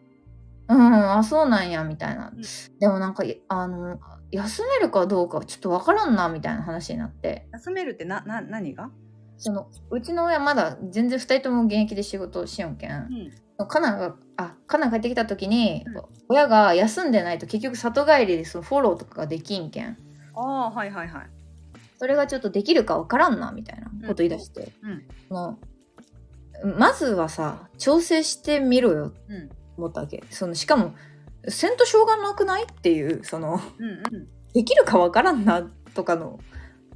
[0.67, 2.41] うんあそうなんやみたいな、うん。
[2.79, 3.99] でもなんかいあの
[4.31, 7.47] 休めるかどうかちょっとわからんなみたいな話になって。
[7.51, 8.89] 休めるってな、な、何が？
[9.37, 12.91] そのうちの親まだ全然2人とも現役で仕事をしよんけん。
[13.59, 13.67] うん。
[13.67, 16.01] カナがあカナ帰ってきた時に、うん。
[16.29, 19.97] 親が休んでないと結局里帰りでそのフォローとかができんけん。
[20.35, 21.29] ああ、はいはいはい。
[22.03, 25.03] それがちょっとできるかわからんなみたいなこと言い出して、うん。
[25.29, 25.57] その
[26.77, 29.49] まずはさ調整してみろようん。
[29.77, 30.95] 思ったわけそのしかも
[31.47, 34.27] せんとしょうがなくないっていうそのうんうん。
[34.51, 35.61] できるかわからんな
[35.93, 36.41] とかの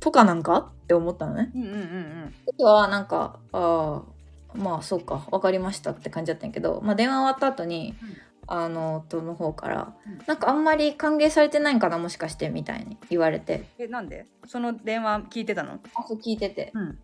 [0.02, 1.54] とかなんかって思ったのね。
[1.56, 4.04] うんうんうん時はなんかあ
[4.50, 8.18] あまあそうか分かりましたって感じだったんやけど、まあ、電話終わった後に、うん
[8.48, 10.22] あの夫の方から、うん。
[10.26, 13.66] なんかあんまり歓迎されてないんかなもしかしてみたいに言われて。
[13.78, 14.26] え、なんで？
[14.46, 15.80] その電話聞いてたの？
[15.94, 16.98] あそう聞いてて、うん。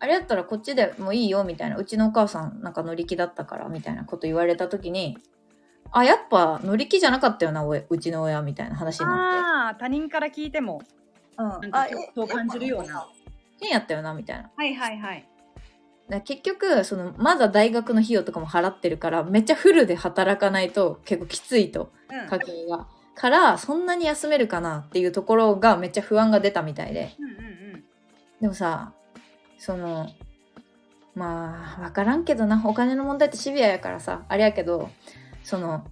[0.00, 1.76] あれやったらこっちでもいいよみたいな。
[1.76, 5.18] うちのお母さんなんか乗り気だったからみたいなこと言われた時に
[5.92, 10.80] あやっぱ乗り気じゃなかったよなうちの親みたいな話になああ、他人から聞いても。
[10.82, 10.94] って、
[11.38, 11.48] うん。
[11.48, 13.06] なんかそうそう感じるような。
[13.60, 14.50] 変やったよなみたいな。
[14.56, 15.28] はいはいはい。
[16.12, 22.28] だ結局そのまだ大学の費用とかも払ってるからめっちゃフルで働かないと結構きついとうん。
[22.28, 22.86] 家計が。
[23.14, 27.30] からそんなに休めるかなっていうところがめっちゃ不安が出たみたいでうんうん
[27.74, 27.84] うん。
[28.40, 28.92] でもさ
[29.58, 30.10] その
[31.14, 34.90] まあ分からんけどなお金の問題ってシビアやからさあれやけど
[35.44, 35.84] その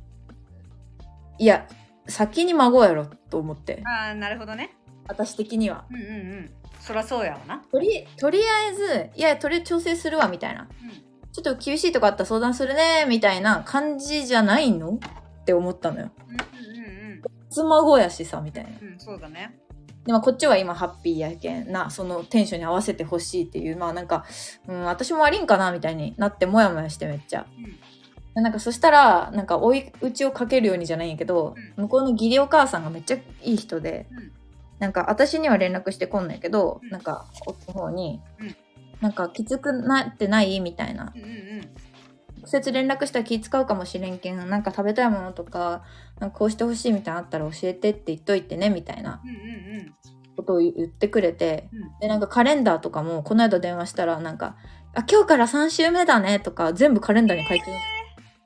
[1.38, 1.66] いや
[2.06, 4.76] 先に孫やろと思ってああ、なるほどね。
[5.06, 5.84] 私的には。
[5.90, 6.50] うんうんうん。
[6.80, 7.62] そらそうやわな。
[7.70, 10.90] とりとりあえずいやとりあえず調整するわみたいなうん。
[11.32, 14.98] ちょっと厳しいとこあったら相談するねみたいな感じじゃないの？
[15.42, 16.10] って思ったのよ。
[16.26, 16.40] うんうんうん
[17.50, 18.70] 妻子やしさみたいな。
[18.80, 18.88] うん。
[18.94, 19.56] うん、そうだね。
[20.06, 24.24] でもこっちは今ハッピーやけんなそのテンションに合わせてほしいっていうまあなんか、
[24.66, 27.46] うん、私も悪いんかなみたいになってモヤモヤしてめっちゃ。
[27.58, 27.64] うん。
[28.34, 34.32] でなんかそしたらなんか追い打ちをかけるようにじゃないんやけど、向こうの義理お母さんがめっちゃいい人で、うん
[34.80, 38.56] なんか私には連絡してこんないけど、うんなんか夫の方に、うん
[39.00, 41.60] なんかきつくなってないみたいなうんうんうん。
[42.40, 45.84] 直接連絡したら気使うかもしれんけんなんか食べたいものとか
[46.18, 49.94] なんかこうしてほしいみたいなのあったら教えてって言っといてねみたいなうんうんうん。
[50.36, 54.56] ことを言ってくれてうんでなんかカレンダーとかもこの間電話したらなんか
[54.94, 57.66] 「あ今日から3週目だね」とか全部カレンダーに書いて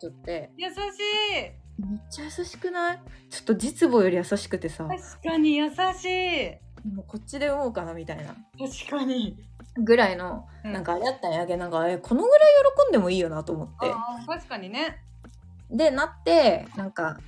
[0.01, 1.63] ちゃって優しい。
[1.79, 3.01] めっちゃ優しくない？
[3.31, 6.51] ちょっと実母より優しくてさ確かに優しい。
[6.95, 9.37] もうこっちで産もうかなみたいな確かに。
[9.77, 12.49] ぐらいのうんなんかあれやったんやけどなんかえこのぐらい
[12.87, 13.93] 喜んでもいいよなと思って
[14.27, 14.99] 確かにね。
[15.71, 17.19] でなってなんか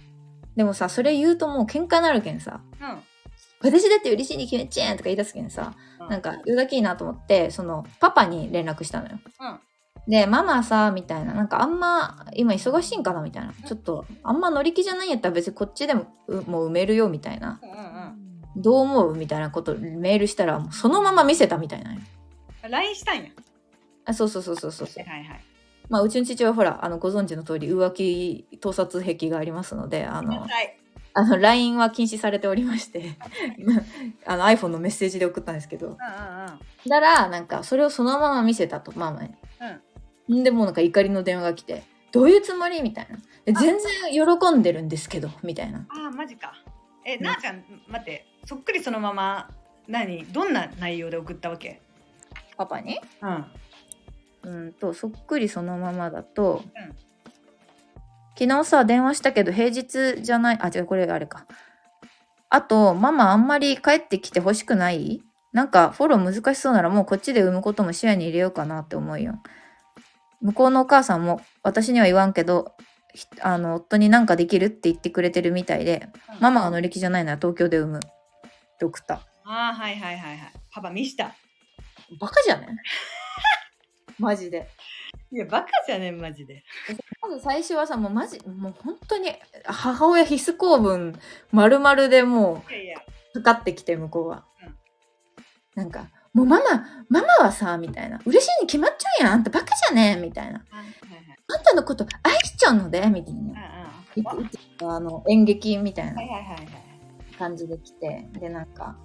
[0.54, 3.02] でもさそれ言うともう喧嘩なるけんさうん。
[3.62, 9.60] 私だって嬉しいに決めちゃえんとか言い出すけんさうんなんか言うだけいいなと思ってそのパパに連絡したのようん。
[10.08, 18.22] でママさみたいななんかあんま今忙しいんかなみたいなちょっとあんま乗り気じゃないんやったら別にこっちでもうもう埋めるよみたいなうんうん
[18.62, 19.14] どう思う？
[19.16, 21.94] みたいなことメールしたらもうそのまま見せたみたいな。
[22.68, 23.24] LINE したんや。
[24.06, 25.44] あそうそうそうそうそうはいはいはい。
[25.90, 30.78] まあうちの父はほらあのご存知の通り浮気盗撮癖がありますのであのはい。
[31.12, 33.18] あの LINE は禁止されておりまして
[34.26, 36.46] あの iPhone のメッセージで送ったんですけどうんうんうん。
[36.88, 39.28] だからなんかそれをそのまま見せたとママに。
[39.28, 39.32] ん
[40.28, 43.18] でもうなんか怒りの電話が来て「どういうつもり?」みたいな。
[43.46, 45.86] え「全然喜んでるんですけど」みたいな。
[45.88, 46.52] ああ、マジか。
[47.04, 47.22] え、うん。
[47.22, 49.50] なあちゃん、待って、そっくりそのまま、
[49.86, 50.24] 何？
[50.32, 51.80] どんな内容で送ったわけ？
[52.56, 52.98] パパに？
[53.22, 53.44] うん。
[54.42, 56.96] うんとそっくりそのままだと、うん。
[58.38, 60.58] 昨日さ電話したけど平日じゃない？
[60.60, 61.46] あ違うこれあれか。
[62.48, 65.22] あとママあんまり帰ってきてほしくない？
[65.52, 69.40] なんかフォロー難しそうならもうこっちで産むことも視野に入れようかなって思うよ
[70.42, 72.74] 向こうのお母さんも私には言わんけど
[73.14, 76.08] ひあの夫に何かできるって言ってくれてるみたいで
[76.40, 80.52] ママが乗り気じゃないなら東京で産むって送ったああ、はいはいはいはい。
[80.72, 81.34] パパ見した。
[82.20, 82.66] バカじゃね？
[84.18, 84.68] マジで
[85.30, 86.64] いや、バカじゃねん、マジで。
[87.22, 89.30] まず最初はさもうマジもう本当に
[89.64, 91.18] 母親必須公文
[91.52, 92.64] 丸々でも。
[93.34, 94.76] うかかってきて向こうは、うん
[95.74, 96.64] なんかもうママ
[97.08, 98.20] ママはさみたいな。
[98.26, 99.32] 嬉しいに決まっちゃうやん。
[99.32, 100.18] あんたバカじゃね？
[100.20, 100.62] みたいな。
[100.70, 103.06] あんたのこと愛しちゃうので？
[103.06, 104.92] みたいな。
[104.94, 106.20] あの演劇みたいな。
[107.38, 108.28] 感じで来て。
[108.38, 108.98] でなんか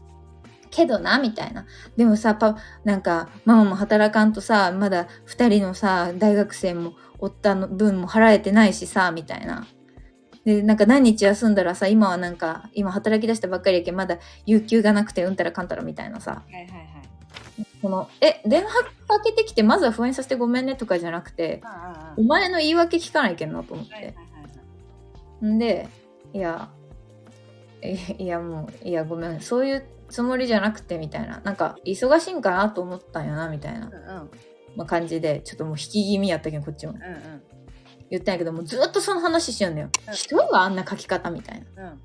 [0.70, 1.65] けどなみたいな。
[1.96, 9.65] でもさパなんかママも働かんとさまだ2人のさ大学生も夫の分も払えてないしさみたいな。
[10.44, 16.32] でなんか何日休んだらさ今はなんか今働き出したばっかりやけんまだ有給がなくてうんたらかんたらみたいなさ。
[16.32, 17.01] はいはいはい。
[17.82, 18.70] このえ電話
[19.08, 21.62] かけてきてまずは不安にさせてごめんねとかじゃなくて
[22.15, 24.15] お前の言い訳聞かないけんなと思って。
[25.44, 25.89] んで
[26.34, 26.70] いや
[27.82, 31.41] いいやもういやごめんそういうつもりじゃなくてみたいな。
[31.44, 33.89] なんか忙しいんかなと思ったんよなみたいな、
[34.76, 36.94] まあ、感じでちょっともう引き気味やったけどこっちも。
[38.12, 39.89] 言ったんやけどもうずっとその話しよんだよ。
[40.08, 40.13] うん。
[40.13, 41.98] 一人があんな書き方みたいな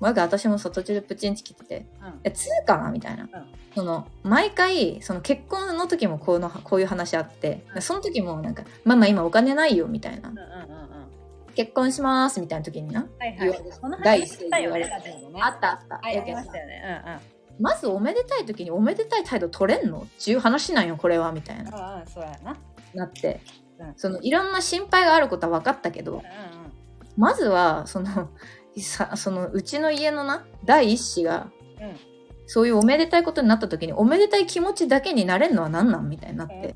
[0.00, 2.20] うんわけ私もさ途中でプチンチ切っててうん。
[2.24, 3.28] え、通かなみたいな。
[3.74, 7.82] その、毎回、その結婚の時もこの、こういう話あって、うん。
[7.82, 10.30] その時もなんか、ママ今お金ないよ、みたいな。
[10.30, 10.38] うん。
[10.38, 11.54] うんうんうん。
[11.54, 13.06] 結婚します、みたいな時にな。
[13.18, 13.62] はいはい。
[14.02, 15.72] 第一声言われラジオでねあった。
[15.72, 15.96] あった。
[15.96, 17.20] はいありましたよね。
[17.58, 19.98] まずおめでたい時におめでたい態度取れんの？
[19.98, 21.70] っていう話なんよ、これは、みたいな。
[21.70, 22.56] うんうんうんそうやな。
[22.94, 23.40] なって。
[23.78, 23.94] うん。
[23.96, 26.24] その、いろんな心配があることは分かったけどうん、うん。
[27.16, 28.30] まずは、その、
[28.78, 31.96] さそのうちの家のな第一子がうん。
[32.52, 36.74] そういうおめでたいことになった時におめでたい気持ちだけになれるのは何なんみたいになって、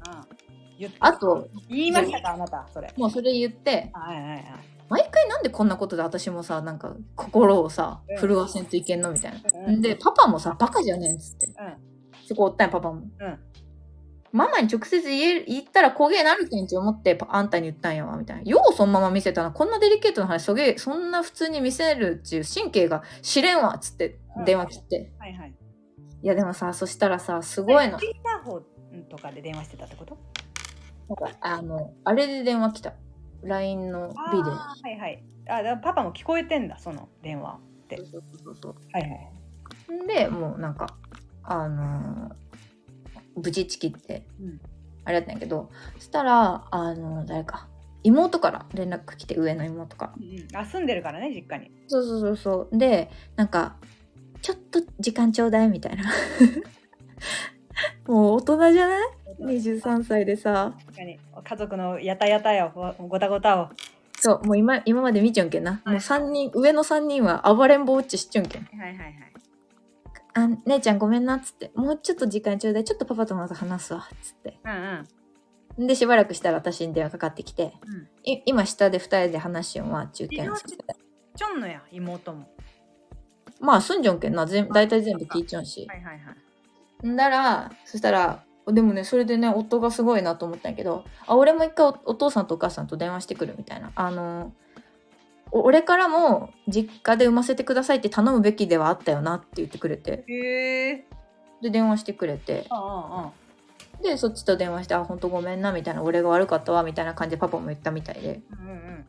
[0.79, 0.99] 言って。
[1.01, 2.95] あと言いましたかあなたそれ。
[2.97, 3.91] もうそれ言って。
[3.93, 4.45] はいはいはい。
[4.89, 8.17] 毎回なんでこんなことで私もさなんか心をさうん。
[8.19, 9.83] 震わせんといけんのみたいな、うん。
[9.83, 11.49] でパパもさバカじゃねえっつって。
[12.29, 13.01] そこおったんやパパも。
[13.01, 13.39] うん
[14.35, 18.43] ママに直接言え言ったら焦げなるけんち思ってパあんたに言ったんやわみたいな。
[18.43, 25.55] ようそのまま見せたなこんなデリケートな話そげ そんな普通に見せるっちゅう神経が知れんわっつって電話切って、はいはい。
[26.23, 28.01] いやでもさそしたらさすごいの。
[28.03, 28.57] インターホ
[28.93, 30.19] ンとかで電話してたってこと？
[31.09, 32.95] なんかあのあれで電話来た。
[33.45, 34.53] LINE のビデオ。
[34.53, 35.25] はいはい。
[35.47, 37.53] あだパパも聞こえてんだその電話
[37.85, 37.99] って。
[37.99, 38.07] そう
[38.43, 40.03] そうそうはいはい。
[40.03, 40.89] んでもうなんか
[41.45, 42.35] あのー
[43.37, 44.61] ブチチキってうん。
[45.05, 47.69] あれだったんやけどそしたらあの誰か
[48.03, 50.13] 妹から連絡来て上の妹から。
[50.17, 51.71] うんあ住んでるからね実家に。
[51.89, 52.79] そうそうそうそう。
[52.79, 53.77] でなんか
[54.43, 56.05] ちょっと時間ちょうだいみたいな。
[58.07, 59.09] もう大人じゃない
[59.41, 60.75] ?23 歳でさ。
[60.87, 61.19] 確かに。
[61.43, 63.69] 家族のやたやたよごごたごたを。
[64.21, 68.65] そうもう今今まで見ちゃうんけんな、はいもう3人上の3人は暴れん坊っちしちゃうんけん。
[68.65, 69.15] はいはいはい
[70.35, 71.71] あ姉ちゃんごめんなっつって。
[71.75, 72.85] もうちょっと時間ちょうだい。
[72.85, 74.59] ちょっとパパとまた話すわっつって。
[74.65, 75.07] うん
[75.79, 75.87] うん。
[75.87, 77.75] でしばらくしたら私に電話かかってきて。
[77.87, 82.49] うん「い今下で2人で話しよんわ」っちゅうてちょんのや妹も。
[83.61, 84.47] まあすんじょんけんな。
[84.47, 85.87] 全大体全部聞いちゃうし。
[85.89, 86.33] はいはいは
[87.05, 87.09] い。
[87.09, 93.93] んだらそしたらでもねそれでね夫がすごいなと思ったんやけどあ俺も一回おお父さんとお母さんと電話してくるみたいな。
[93.95, 94.64] あのお
[95.51, 100.25] 俺からも実家で産ませてくださいって頼むべきではあったよなって言ってくれて。
[101.63, 102.69] で電話してくれて。
[104.03, 108.43] でそっちと電話して「あ本当ごめんな」みたいな「俺が悪かったわ」みたいな感じでパパも言ったみたいで。
[108.61, 109.05] うんうん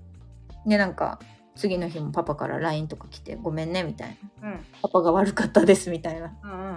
[0.68, 1.20] でなんか
[1.56, 4.50] 次の日もパパから LINE とか来て「ごめんね」みたいな。
[4.50, 6.34] うんうん「パパが悪かったです」みたいな。
[6.44, 6.76] うんうんうん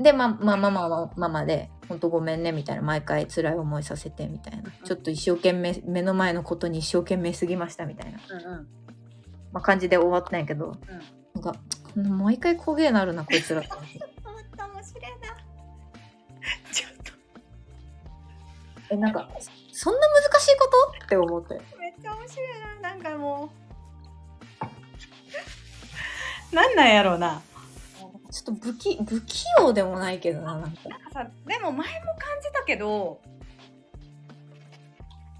[0.00, 4.70] でまあまあママはママで「本当ごめんね」みたいな毎回辛い思いさせてみたいな。
[4.84, 8.68] ちょっと一生懸命目の前のことに一生懸命すぎましたみたいな、うんうん。
[9.52, 10.76] まあ、感じで終わったんやけど、
[11.34, 11.54] なんか
[11.94, 13.60] 毎回焦げなるなこいつら。
[13.60, 15.36] って思って思った面白いな。
[16.72, 17.12] ちょっと。
[18.94, 19.28] えなんか
[19.72, 21.04] そんな難しいこと？
[21.04, 21.60] って思って。
[21.78, 22.48] めっちゃ面白い
[22.82, 22.88] な。
[22.90, 23.50] なんかも
[26.52, 26.54] う。
[26.56, 27.42] なんなんやろうな
[28.30, 30.88] ちょっと不器不器用でもないけどななんか。
[30.88, 33.20] なんかさでも前も感じたけど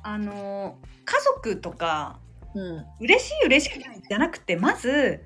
[0.03, 2.19] あの家族とか
[2.55, 2.85] うん。
[3.01, 5.25] 嬉しい嬉しくないじゃなくてまず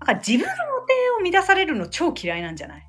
[0.00, 0.46] なんか自分の予
[1.22, 2.86] 定を乱されるの超嫌いなんじゃない？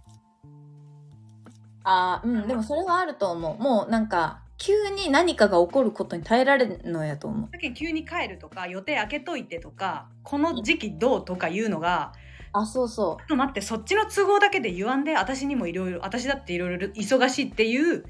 [1.84, 3.62] あーうんでもそれはあると思う。
[3.62, 7.50] もうなんか急に何かが起こることに耐えられるのやと思う。
[7.52, 12.14] だけど急に帰るとか予定開けといてとかこの時期どうとかいうのが
[12.60, 18.06] あそうそちょっと待ってそっちの都合だけで言わんで私にもいろいろ私だっていろいろ忙しいっていう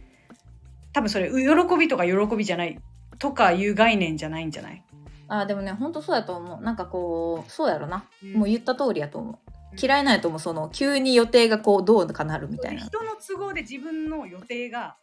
[0.93, 2.79] 多分それ喜びとか喜びじゃない
[3.19, 6.63] とかいう概念じゃないんじゃない、うあーでもねほんとそうやと思う。
[6.63, 8.05] なんかこうそうやろな。
[8.33, 9.36] もうう言った通りやと思う。
[9.73, 9.79] うん。
[9.79, 10.39] 嫌いなんやと思う。
[10.39, 12.86] その急に予定がこうどうかなるみたいな。
[12.86, 14.95] 人の都合で自分の予定が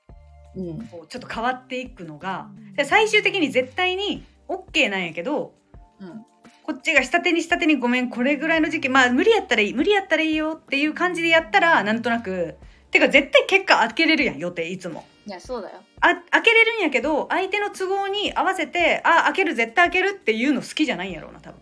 [0.56, 0.86] うん。
[0.86, 5.54] こうちょっと変わっていくのがで最終的に絶対に OK なんやけど
[6.00, 6.24] うん
[6.64, 12.56] こっちが下手に下手にごめんこれぐらいの時期まあ無理やったらいい無理やったらいいよっていう感じでやったらなんとなく
[12.90, 15.04] てか絶対結果開けれるやん予定いつも。
[15.26, 15.80] いやそうだよ。
[16.00, 21.60] あ開けれるんやけど相手の都合に合わせてあ開ける絶対開けるっていうの好きじゃないんやろうな多分。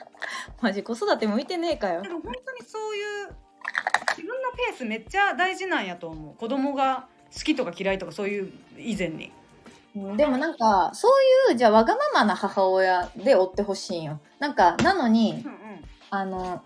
[0.60, 2.02] マジ子育て向いてねえかよ。
[2.02, 3.28] でも本当にそういう
[4.10, 6.34] 自分のペースめっちゃ大事なんやと思う。
[6.36, 9.26] 子供が好きとか嫌いとかそういう以前に。
[9.26, 9.43] うん
[9.94, 14.20] でもなんかそういうじゃあわがままな母親で追ってほしいんよ。
[14.40, 15.84] なんかなのにうんうん。
[16.10, 16.62] あの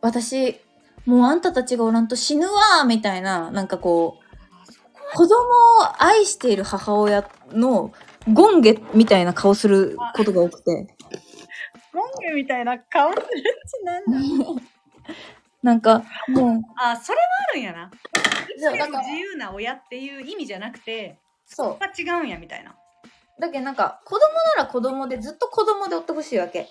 [0.00, 0.60] 私
[1.04, 7.92] もうあんたたちがおらんと死ぬわみたいななんかこう子供を愛している母親の
[8.32, 10.96] ゴンゲみたいな顔することが多くて。
[12.18, 14.62] 毛みたいな顔するちなんだ。
[15.62, 17.90] なんかもうあ、それはあるんやな。
[18.56, 22.74] 自由な親っていう意味じゃなくて、そうが違うんやみたいな。
[23.38, 24.20] だけどなんか子供
[24.56, 26.68] なら子供でずっと子供でおってほしいわけ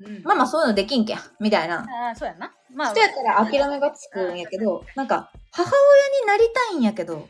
[0.00, 2.52] うんうんママそういうのできんけんみたいなああ、そうやな。
[2.72, 7.28] まあ、人やったら諦めがつくんやけどなんか母親になりたいんやけど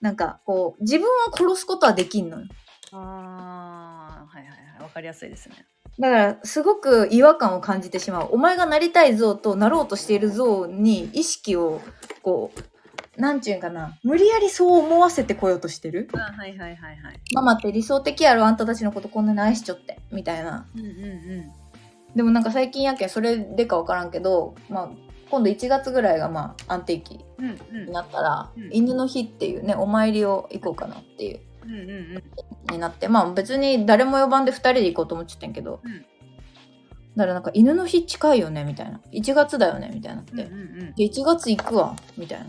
[0.00, 2.46] なんかこう自分を殺すことはできんのよ
[2.92, 4.82] ああ、はいはいはい。
[4.82, 5.66] わかりやすいですね。
[5.98, 11.80] だからすごく違和感を感じてしまうお前がなりたい像となろうとしている像に意識を
[12.22, 12.60] こう
[13.18, 13.98] なんちゅうんかな。
[14.04, 16.08] 無理やりそう思わせてこようとしてる。
[16.14, 17.20] あはいはいはいはい。
[17.34, 19.98] ママって理想的やろあんたたちのことこんなに愛しちょって。
[20.12, 20.66] みたいな。
[20.74, 21.52] うんうんうん。
[22.14, 24.90] でもなんか最近やけんそれでか分からんけど、まあ、
[25.30, 28.70] 今度1月ぐらいがまあ安定期になったら、うん。
[28.72, 31.40] 犬の日っていうねお参りを行こうかなっていう。
[31.64, 32.72] うんうんうん。
[32.72, 33.08] になって。
[33.08, 36.06] まあ別に誰も呼ばんで2人で行こうと思っちゃったんやけど、うん。
[37.16, 39.00] だからなんか犬の日近いよねみたいな。
[39.10, 40.94] 1月だよねみたいになって、うんうんうん。
[40.94, 42.46] で1月行くわみたいな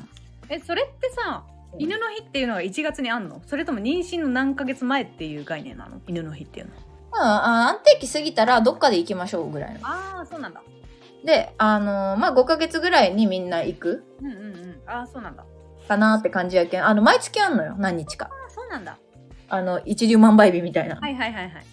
[0.50, 1.44] え、それってさ、
[1.78, 3.42] 犬の日っていうのは1月にあんの？
[3.46, 6.02] それとも妊娠の何ヶ月前っていう概念なの？
[6.08, 6.82] 犬の日っていうのは。
[7.12, 10.62] まああ安定期過ぎたらどっかで行きましょうぐらいのああ、そうなんだ。
[11.24, 14.82] であのーまあ5ヶ月ぐらいにみんな行くうんうんうん。
[14.88, 15.44] ああ、そうなんだ。
[15.88, 18.98] かなって感じやけんあの毎月あんのよ何日かああ、そうなんだ。
[19.50, 21.66] あの一粒万倍日みたいなはいはいはいはい。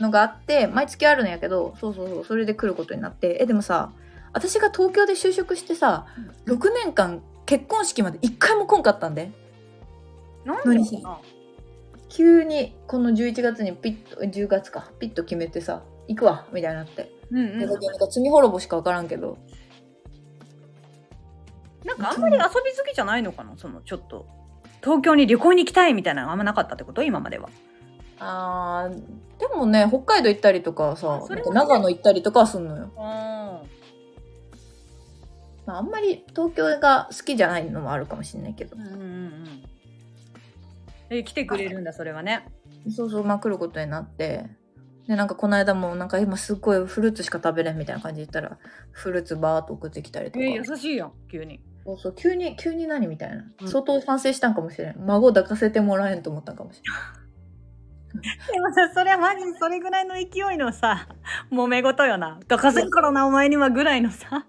[0.00, 3.92] のがあって毎月あるんやけどそうそうそうそれで来ることになってえでもさ
[4.32, 6.06] 私が東京で就職してさ
[6.46, 7.22] 6年間
[7.52, 9.30] 結婚式まで1回も来んかったんで。
[10.46, 10.56] でか
[11.02, 11.18] な。
[12.08, 14.90] 急にこの11月にピッと10月か。
[14.98, 17.58] ピッと決めてさ行くわみたいになって、うんうん。
[17.58, 19.36] なんか罪滅ぼしか分からんけど。
[21.84, 24.26] なんかあんまり遊び好きじゃないのかなそのちょっと。
[24.82, 27.02] 東京に旅行に行きたいみたいなのがあんまなかったってこと？
[27.02, 27.50] 今までは。
[28.18, 28.96] あー
[29.38, 31.42] でもね北海道行ったりとかさね。
[31.52, 33.60] 長野行ったりとかはすんのよ、あ
[35.66, 39.64] まあ、あんまり東京が好きじゃないのもあるかもしれないけどうんうんうんうん。
[41.10, 42.46] え、来てくれるんだ、それはね。
[42.90, 44.46] そうそうまあ来ることになって
[45.06, 48.58] でなんかこの間もなんか今すっごいフルーツしか食べれんみたいな感じで言ったら
[48.92, 51.60] フルーツバーっと送ってきたりとか、えー、優しいやん、急に。
[51.84, 57.22] そうそう急に急に何みたいな、うん相当反省したんかもしれん孫抱かせてもらえんと思ったんかもしれん
[58.52, 61.08] でもさ、それはマジそれぐらいの勢いのさ、
[61.50, 62.38] 揉め事よな。
[62.46, 64.46] どかせんからな、お前にはぐらいのさ。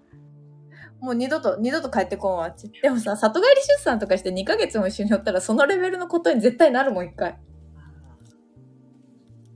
[1.04, 7.36] もう二度と二度と帰ってこんわでもさ里帰り出産とかして2ヶ月も一緒におったらそのレベルのことに絶対なるもん一回。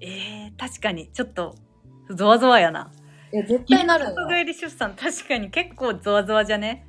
[0.00, 1.56] えー、確かに、ちょっと、
[2.14, 2.92] ゾワゾワやな。
[3.32, 6.86] いや絶対なる里帰り出産、確かに結構ゾワゾワじゃね？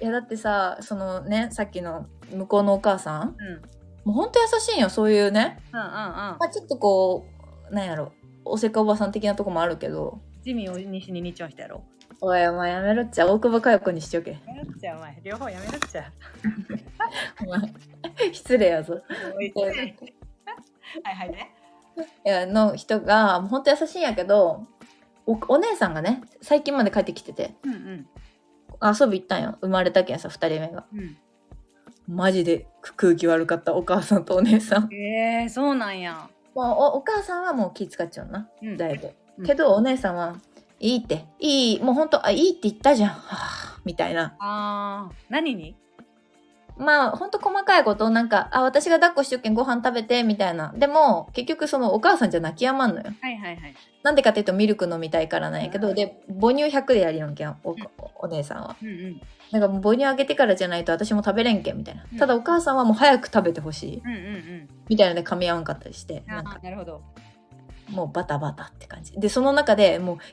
[0.00, 3.46] いやだってさそのねさっきの向こうのお母さんうん。
[3.46, 3.62] うん
[4.06, 5.58] もうほんと優しいんよそういうね。
[5.72, 5.84] うんうん。
[5.84, 7.26] まあちょっとこ
[7.70, 8.12] うなんやろ
[8.44, 10.20] おせっかおばさん的なとこもあるけど。
[10.44, 11.82] ジミーを西に日曜してやろ
[12.20, 14.34] おいお前やめろっちゃ大久保佳代子にしちょけう。
[14.34, 15.20] やめろっちゃ、お前。
[15.22, 16.10] 両方やめろっちゃ。
[17.44, 17.74] お前
[18.32, 19.02] 失礼やぞは
[19.42, 19.52] い
[21.14, 21.52] はいね。
[22.24, 24.66] いやの人がもうほんと優しいんやけど
[25.26, 28.06] おお姉さんがね最近まで帰ってきててうんうん。
[28.82, 31.16] 遊び行ったんよ生まれたけんさ2人目がうん。
[32.08, 36.28] マジで空気悪かったお母さんとお姉さん、えー、そうなんや。
[36.54, 40.36] まあ、おお母さんはもう気使っちゃうなうんだいぶ、うんけどお姉さんは
[40.80, 41.24] いいって。
[41.38, 43.10] いいもうほんとあいいって言ったじゃん。
[43.10, 44.34] はあみたいな。
[44.38, 45.76] あー、何に？
[46.78, 50.74] まあほんと細かいことなんかあ私が抱っこしとけんご飯食べてみたいな。
[50.76, 53.06] でも結局そのお母さんじゃ泣き止まんのよ。
[53.22, 53.74] はいはいはい。
[54.02, 55.94] なんでかっていうとミルク飲みたいからなんやけど、うん。
[55.94, 57.76] で母乳100でやりよんけんおん。
[58.16, 58.76] お姉さんは。
[58.82, 59.20] うんうん。
[59.52, 62.18] なんかもう母乳あげてからじゃないと私も食べれんけんみたいな、うん。
[62.18, 64.02] ただお母さんはもう早く食べてほしい。
[64.04, 64.68] うんうんうん。
[64.88, 66.56] みたいなので噛み合わんかったりしてなんか。
[66.56, 67.00] あーなるほど。
[67.90, 69.12] もうバタバタって感じ。
[69.18, 70.24] でその中でもうキ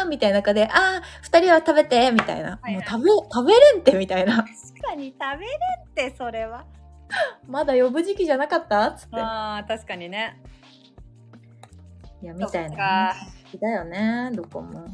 [0.00, 2.82] ャーみたいな中であー二人は食べてみたいな、はいはい。
[2.82, 4.36] もう食べ食べれんってみたいな。
[4.38, 4.46] 確
[4.82, 5.52] かに食べれ
[5.88, 6.64] ってそれは。
[7.48, 8.86] まだ呼ぶ時期じゃなかった？
[8.88, 9.16] っつって。
[9.20, 10.40] ああ、確かにね。
[12.22, 13.14] いやみたいな
[13.60, 14.88] だよねどこも。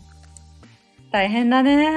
[1.11, 1.89] 大変だね。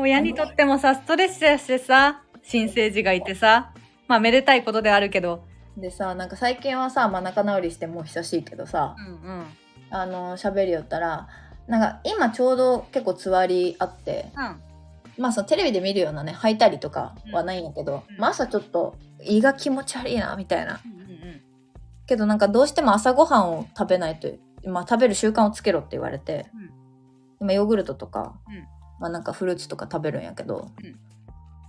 [0.00, 3.72] 親にとってもさ、ストレスやしてさ、新生児がいてさ、
[4.08, 5.44] まあめでたいことであるけど。
[5.76, 9.46] でさなんか最近はさ、まあ、仲直りしてもう久しいけどさうんうん。
[9.90, 11.28] あの喋りよったら
[11.66, 15.22] なんか今ちょうど結構つわりあってうん。
[15.22, 21.40] まあそのテレビで見るようなね履いたりとかはないんやけど、うんまあ朝ちょっと胃が気持ち悪いなみたいなうんうん
[22.06, 24.28] けどなんかどうしても朝ごはんを食べないと、
[24.68, 26.70] まあ、食べる習慣をつけろって言われて、うん
[27.40, 28.54] 今ヨーグルトとか、うん
[29.00, 30.96] まあなんかフルーツとか食べるんやけど、うん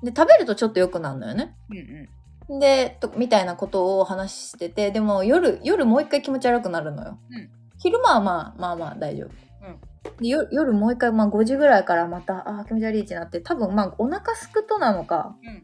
[0.03, 1.55] で食べるとちょっと良くなるのよね。
[1.69, 1.77] うん。
[1.77, 2.09] うん
[2.49, 7.19] でとみたいなことを話しててでも夜夜もう一回気持ち悪くなるのよ。
[7.29, 9.27] うん昼間はまあまあまあ大丈夫。
[9.27, 15.63] うでよ夜もう一回、まあ、5時ぐらいからまたあー気持ち悪いってなって多分まあお腹すくとなのかうん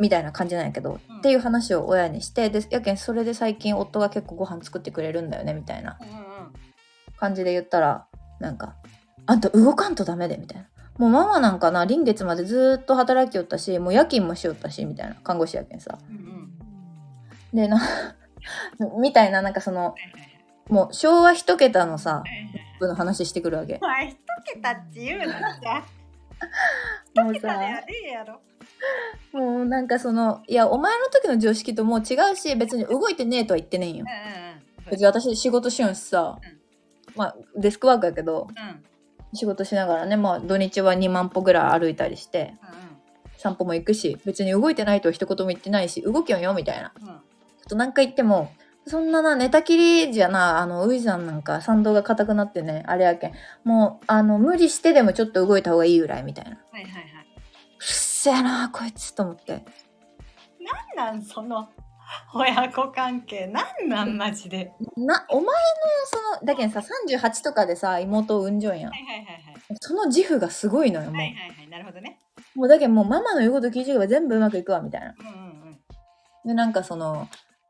[0.00, 5.98] みたいな感じなんやけど、うんっていう話を親にしてでやけんそれで最近夫が結構ご飯作ってくれるんだよねみたいな
[7.16, 8.06] 感じで言ったら
[8.38, 8.76] なんか
[9.26, 10.68] 「あんた動かんとダメで」みたいな。
[10.98, 15.98] もうママなんかな臨月までずーっと働きよったしもう夜勤もしよったしみたいな看護師やけんさ。
[16.10, 17.56] うんうん。
[17.56, 17.80] でな
[19.00, 19.94] みたいななんかその
[20.68, 22.24] もう昭和一桁のさ
[22.80, 23.78] の話してくるわけ。
[23.80, 27.60] まあ一桁って言うのじゃもうさ
[29.32, 34.04] もうなんかそのいやお前の時の常識ともう違うし別に動いてねえとは言ってねえんよ。
[34.04, 34.48] うんうん
[34.86, 34.90] うん。
[34.90, 36.58] 別に私仕事しよんしさ、うん。
[37.14, 38.48] まあデスクワークやけど。
[38.48, 38.84] うん
[39.34, 42.88] 仕事しながらねまあ土日は2万歩ぐらい歩いたりしてうん
[43.38, 46.92] 散歩も行くし別に動いてないとは一言も言ってないし動きよんよみたいな。
[47.00, 47.20] うん。
[47.68, 48.52] と何回言っても
[48.86, 56.52] そんなな寝たきりじゃなあのウイさんなんか参道が硬くなってねあれやけんもうあの無理してでもちょっと動いた方がいいぐらいみたいな。
[56.52, 57.02] うはいはいはい。
[57.02, 57.06] っ
[57.80, 59.64] せえなこいつと思って。
[60.96, 61.68] なんなんその
[62.34, 63.46] 親子関係。
[63.46, 64.72] なんなんマジで。
[64.96, 65.52] なお前の
[66.06, 68.90] そのだけどさ38とかでさ妹を産んじょんやん。
[68.90, 69.42] はいはいはいはい。
[69.80, 71.68] その自負がすごいのよもう,、はいはいはい。
[71.68, 72.18] なるほどね。
[72.54, 75.14] もうだけどもうママの言うこと聞いてれば全部うまくいくわみたいな。
[75.18, 75.36] うんうんう
[75.70, 75.78] ん。
[76.44, 77.28] でなんかその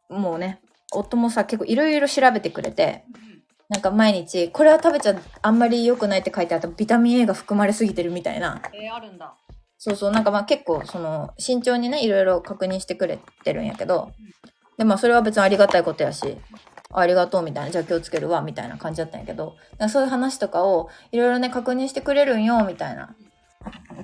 [0.09, 0.61] もうね
[0.93, 3.43] 夫もさ結構いろいろ調べてくれてうん。
[3.68, 8.62] なんか毎日これは食べちゃあんまり良くないって書いてあったビタミン A が含まれすぎてるみたいな。
[8.72, 9.34] えー、あるんだ
[9.79, 14.11] そうそうなんかまあ結構その慎重にねいろいろ確認してくれてるんやけど
[14.76, 16.37] でまあそれは別にありがたいことやし
[16.93, 19.57] ありがとうみたいなじゃあ気をつけるわみたいな感じだったんやけど
[19.89, 23.14] そういう話とかをいろいろね確認してくれるんよみたいな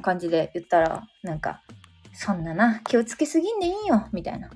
[0.03, 1.63] 感じで言ったらなんか
[2.15, 4.51] 「そんなな気をつけすぎんでいいよ」みたいな。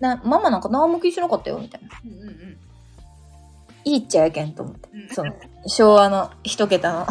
[0.00, 1.88] なママなんか何も気にしなかったよみたいな。
[2.04, 2.58] うんうんうん。
[3.84, 4.88] いいっちゃやけんと思って。
[4.92, 5.08] うん。
[5.08, 5.32] その
[5.66, 7.06] 昭和の一桁の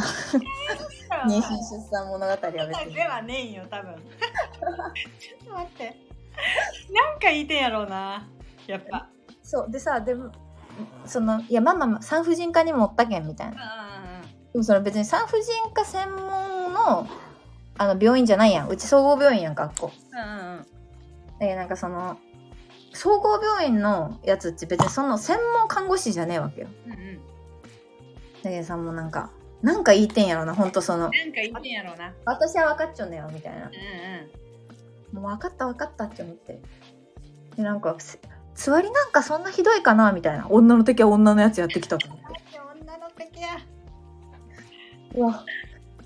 [1.26, 2.52] 妊妊娠出産物語は別
[2.88, 2.94] に。
[2.94, 3.96] ではねえんよ多分。
[3.96, 5.84] ちょっと待って。
[6.94, 8.28] なんか言いてんやろうな
[8.68, 9.10] やっぱ。
[9.44, 10.32] そうでさでも
[11.06, 14.22] そのいやママ産婦人科にもおったけんみたいな。
[14.54, 17.08] でもその別に産婦人科専門の
[17.78, 18.68] あの病院じゃないやん。
[18.68, 19.92] うち総合病院やん学校。
[20.12, 20.66] うんうんうん。
[21.40, 22.18] でなんかその
[22.94, 26.68] 総合病院のやつって別にその専門看護師じゃねえわけよ。
[26.88, 27.22] うんうん。
[28.44, 29.30] だけどさもうなんか
[29.62, 31.00] なんか言いてんやろなほんとその。
[31.00, 32.14] なんか言ってんやろうな。
[32.26, 33.68] 私は分かっちゃうんだよみたいな。
[33.68, 35.24] うんうん。
[35.24, 36.60] もう分かった分かったって思って。
[37.56, 38.20] でなんかつ
[38.54, 40.48] つわりなんかそんなひどいかなみたいな。
[40.50, 42.26] 女の敵は女のやつやってきたと思って。
[42.82, 43.48] 女の敵や。
[45.16, 45.44] うわ。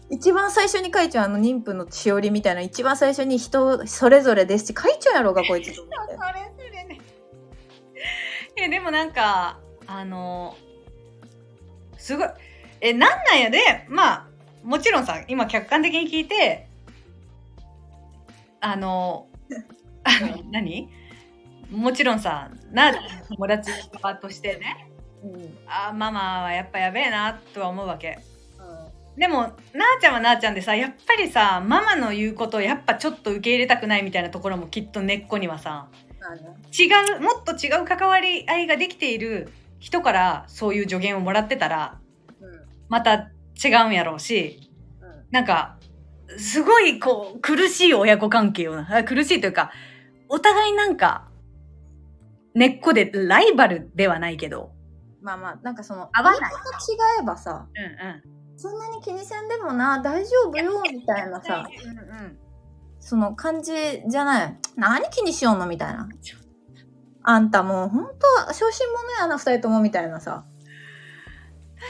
[0.10, 2.62] 一番最初に書いちゃうあの妊婦のしおりみたいな。
[2.62, 6.16] 一番最初に人それぞれですし書いちゃうやろうがこいつと思って。
[6.16, 7.02] それそれね。
[8.58, 10.56] えでもなんかあの
[11.98, 12.28] すごい
[12.82, 13.86] えなんなんやで。
[13.90, 14.28] まあ
[14.64, 16.68] もちろんさ今客観的に聞いて
[18.60, 19.28] あの
[20.04, 20.90] あの何？
[21.72, 22.94] もちろんさな
[23.30, 23.72] 友達
[24.02, 24.88] 側としてね。
[25.24, 25.58] うん。
[25.68, 28.20] あママはやっぱやべえなとは思うわけ。
[29.18, 29.54] でもなあ
[30.00, 35.90] ちゃんはなあちゃんでさやっぱりさママの言うことをやっぱちょっと受け入れたくないみたいなところもきっと根っこにはさ
[36.72, 42.00] 違うもっと違う関わり合いができている人からそういう助言をもらってたら
[42.92, 43.32] また
[43.64, 44.70] 違うんやろうし
[45.32, 45.78] なんか
[46.38, 49.72] すごいこう苦しい親子関係を苦しいというか
[50.28, 51.30] お互いなんか
[52.54, 54.74] 根っこでライバルではないけど
[55.22, 56.40] まあまあなんかその合わない。
[56.40, 58.58] 違えばさうんうん。
[58.58, 60.58] そんなに気にせんでもな大丈夫？
[60.58, 62.38] よみたいなさうんうん。
[63.00, 63.74] その感じ
[64.08, 64.58] じゃない？
[64.76, 65.68] 何気にしよんの？
[65.68, 66.10] みたいな。
[67.24, 68.14] あんたもうほんと
[68.52, 69.80] 小心者やな二人とも？
[69.80, 70.44] みたいなさ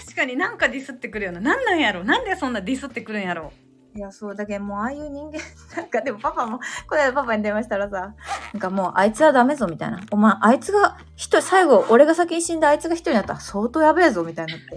[0.06, 1.39] 確かになんかディスってくるよな。
[1.42, 2.04] なんなんやろ？
[2.04, 3.52] なんでそんなディスってくるんやろ？
[3.94, 5.38] いやそうだけどもうああいう人間
[5.76, 8.16] なんかでもパパもこれパパに電話したらさ
[8.54, 10.02] なんかもうあいつはダメぞみたいな。
[10.12, 13.34] お前あいつが一人最後俺が先に死んであいつが一人になった。
[13.34, 14.68] ら相当やべえぞみたいになって。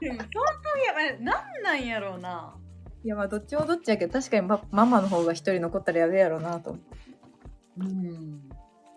[0.00, 1.22] でも相当やばい。
[1.22, 2.54] なんなんやろうな。
[3.02, 6.96] いやまあどっちもどっちやけど確かにパママの方が一人残ったらやべえやろうなと思って。
[7.78, 8.42] うん。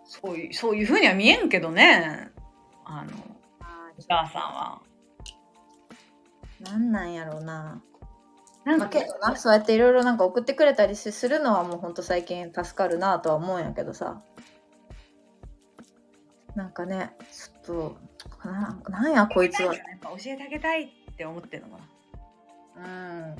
[0.04, 2.30] そういうそういうふうには見えんけどね。
[2.84, 3.10] あの
[3.98, 4.80] お母さんは。
[6.60, 7.82] なんなんやろうな。
[8.64, 14.20] なんかまあけどなそうやっていろいろなんか送ってくれたりするのはもうほんと最近助かるなとは思うんやけどさ。
[16.54, 17.96] なんかねちょっ
[18.42, 19.74] とななんやこいつは。
[19.74, 19.80] 教
[20.26, 21.82] えてあげたいって思ってるのか
[22.80, 22.84] な。
[22.84, 22.88] う
[23.32, 23.36] ん。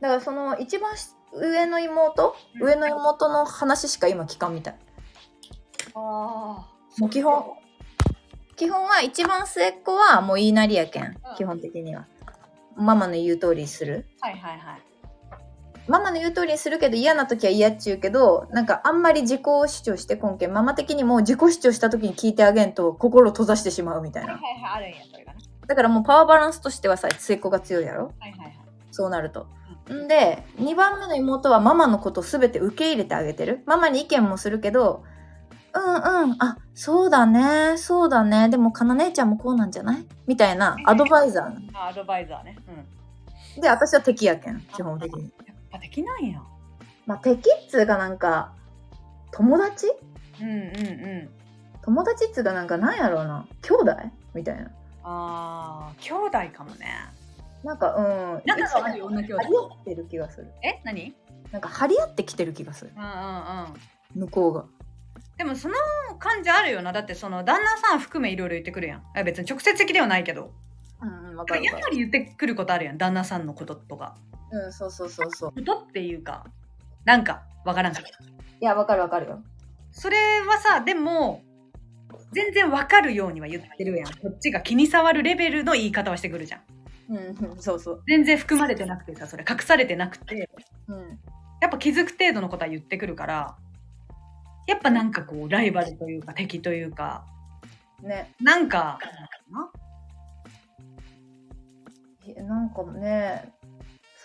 [0.00, 2.66] だからその一番し上の妹、うん。
[2.66, 4.76] 上の妹の話しか今聞かんみたい。
[5.94, 5.98] あ
[6.98, 7.56] もう基本
[8.56, 11.14] 基本は一番末っ子はもう言いなりやけんうん。
[11.36, 12.06] 基本的には。
[12.76, 14.06] ママの言う通りにする。
[14.20, 14.82] はいはいはい。
[15.86, 24.34] ママの言う通りにするけど嫌な時は嫌っちゅうけどなんかあんまり自己主張してこんけんママ的にも自己主張した時に聞いてあげんと心を閉ざしてしまうみたいな。
[24.34, 28.12] はいはいはいあるんやそれがねだからもうパワーバランスとしてはさ末っ子が強いやろ。
[28.18, 28.58] はいはいはい。
[28.90, 29.46] そうなると。
[29.92, 30.08] ん。
[30.08, 33.62] で2番目の妹はママのことを全て受け入れてあげてる。
[33.66, 35.04] ママに意見もするけど
[35.74, 36.36] うんうん。
[36.38, 37.76] あそうだね。
[37.78, 38.48] そうだね。
[38.48, 40.06] でもかな姉ちゃんもこうなんじゃない？
[40.26, 42.56] みたいなアドバイザーあアドバイザーね。
[43.56, 43.60] うん。
[43.60, 45.24] で私は敵やけん基本的に。
[45.46, 46.38] やっぱできないや。
[46.38, 46.42] ん
[47.06, 48.52] まあ敵っつうかなんか
[49.32, 49.88] 友達？
[50.40, 50.60] うんうんう
[51.24, 51.30] ん。
[51.82, 53.46] 友達っつうかなんかなんやろうな。
[53.62, 53.96] 兄弟？
[54.32, 54.70] みたいな。
[55.02, 56.86] あー兄弟かもね。
[57.62, 58.42] なんかうん。
[58.46, 59.42] 仲が悪い女兄弟。
[59.42, 60.52] 張り合ってる気がする。
[60.62, 60.80] え？
[60.84, 61.14] 何？
[61.52, 62.92] なんか張り合ってきてる気がする。
[62.96, 64.20] うんうんうん。
[64.22, 64.64] 向こうが
[65.36, 65.74] でもその
[66.18, 66.92] 感じあるよな。
[66.92, 69.02] だってその旦那さん含めいろいろ言ってくるやん。
[69.16, 70.52] あ別に直接的ではないけど。
[71.02, 72.98] うんうんわやっぱり言ってくることあるやん。
[72.98, 74.16] 旦那さんのこととか。
[74.50, 75.52] うんそうそうそうそう。
[75.52, 76.46] ことっていうか。
[77.04, 78.06] なんかわからんけど
[78.60, 79.42] いやわかるわかるよ。
[79.90, 81.42] それはさでも
[82.32, 84.06] 全然わかるようには言ってるやん。
[84.06, 86.60] こっちが気に障るレベルの言い方はしてくるじゃん。
[87.10, 87.16] うん
[87.50, 88.02] うんそうそう。
[88.06, 89.44] 全然含まれてなくてさそれ。
[89.48, 90.48] 隠されてなくて。
[90.86, 91.18] うん。
[91.60, 93.56] やっぱ気づく程度のことは言ってくるから
[94.66, 97.24] やっぱなんかこうライバルというか敵というか。
[98.02, 98.32] ね。
[98.40, 98.98] なんか。
[102.26, 103.52] えなんかね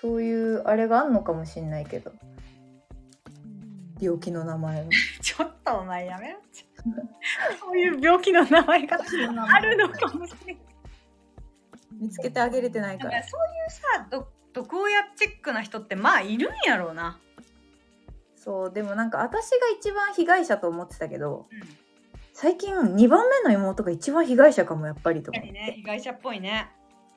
[0.02, 2.12] そういうあれがあんのかもしんないけど。
[4.02, 4.90] 病気の名前の
[5.22, 6.38] ちょっとお前やめろ。
[6.38, 6.66] って
[7.60, 10.64] そういう病気の名前があるのかもしれない。
[12.00, 17.20] 見つけてあげれてないだかかららそういうさど毒親チックな人ってまあいるんやろうな、
[18.44, 21.60] そうでもなんか私が一番被害者と思ってたけどうん、
[22.34, 26.70] 最近2番目の妹が一番被害者かもやっぱりと思っ確かにね被害者っぽいね。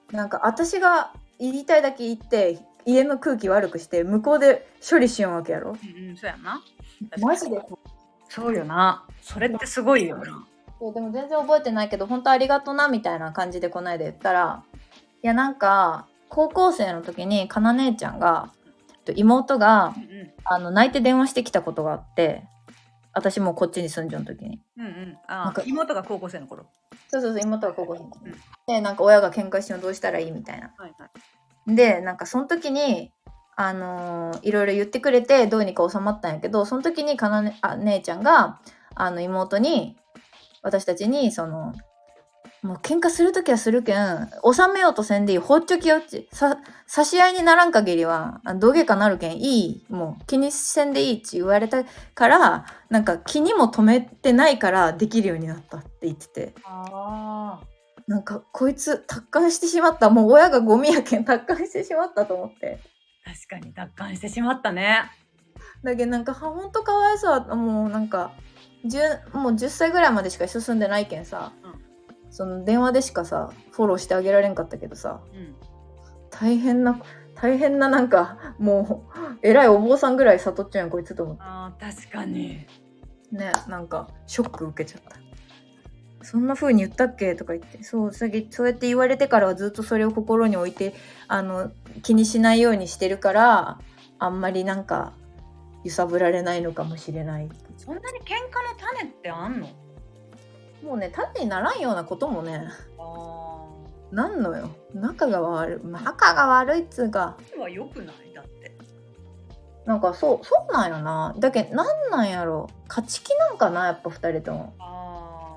[0.08, 5.70] てなんか私が言いたいだけ言って家の空気悪くして向こうで処理しようわけやろ。
[5.70, 6.60] うんうんそうやんな
[7.20, 7.60] マジで？
[8.28, 9.06] そうよな。
[9.20, 10.46] それってすごいよな。
[10.78, 14.64] そうでも全然覚えてないけど本当ありがとなみたいな感じでこないで言ったら
[15.22, 18.61] いやなんか高校生の時にかな姉ちゃんがと
[19.16, 20.32] 妹がうんうん。
[20.44, 22.44] あの泣いて電話してきたことがあって
[23.12, 24.60] 私もうこっちに住んじゃう時に。
[24.76, 25.18] うんうん。
[25.26, 26.66] あ妹が高校生の頃。
[27.08, 28.34] そうそうそう妹が高校生の時うん。
[28.66, 30.72] でなんか親が喧嘩してもどうしたらいいみたいな。
[30.78, 31.06] はいは
[31.66, 31.74] い。
[31.74, 33.12] でなんかその時に
[33.56, 38.60] あのーいろいろ言ってくれてどうにか収まったんやけどその時にかなねあ姉ちゃんが
[38.94, 39.96] あの妹に
[40.62, 41.74] 私たちにその
[42.62, 45.38] もう喧嘩する時はするけん収めようとせんでいい。
[45.38, 46.28] ほっちょきよっち。
[46.32, 49.84] さ差し合いにならん限りはあ土下かなるけんいい。
[49.90, 51.82] もう気にせんでいいって言われた
[52.14, 56.54] からなんか気にも留めてないからできるようになったって言ってて。
[56.64, 57.66] ああ
[58.06, 60.08] なんかこいつ達観してしまった。
[60.08, 62.78] もう親がゴミやけん達観してしまったと思って。
[63.24, 65.02] 確かに奪還してしまったね。
[65.82, 68.32] だけどなんかはほんとかわいそうもうなんか
[68.84, 71.81] 10もう10歳ぐらいまでしか進んでないけんさ、うん
[72.32, 75.54] その電話でしかさフォローしてあげられんかったけどさうん。
[76.30, 77.00] 大変な
[77.34, 82.66] 大変ななんかもう偉いお坊さんぐらい悟っちゃうやんこいつと思っあー確かに。
[83.30, 85.16] てねなんかショック受けちゃった。
[86.24, 87.82] そんな風に言ったっけとか言って。
[87.82, 90.94] そうそうやって言われてからはずっとそれを心に置いて
[91.28, 91.70] あの
[92.02, 93.78] 気にしないようにしてるから
[94.18, 95.12] あんまりなんか
[95.84, 97.48] 揺さぶられないのかもしれない。
[97.76, 99.68] そんなに喧嘩の種ってあんの？
[100.82, 102.68] もうね種にならんようなこともね
[102.98, 103.68] あ
[104.10, 104.68] なんのよ。
[104.94, 105.86] 仲が悪い。
[105.86, 107.38] 仲が悪いっつうか。
[107.56, 108.34] あは良くない？
[108.34, 108.76] だって。
[109.86, 111.34] なんかそうそうなんよな。
[111.38, 112.68] だけどなんなんやろ。
[112.88, 114.74] 勝ち気なんかなやっぱ二人とも。
[114.78, 115.56] あ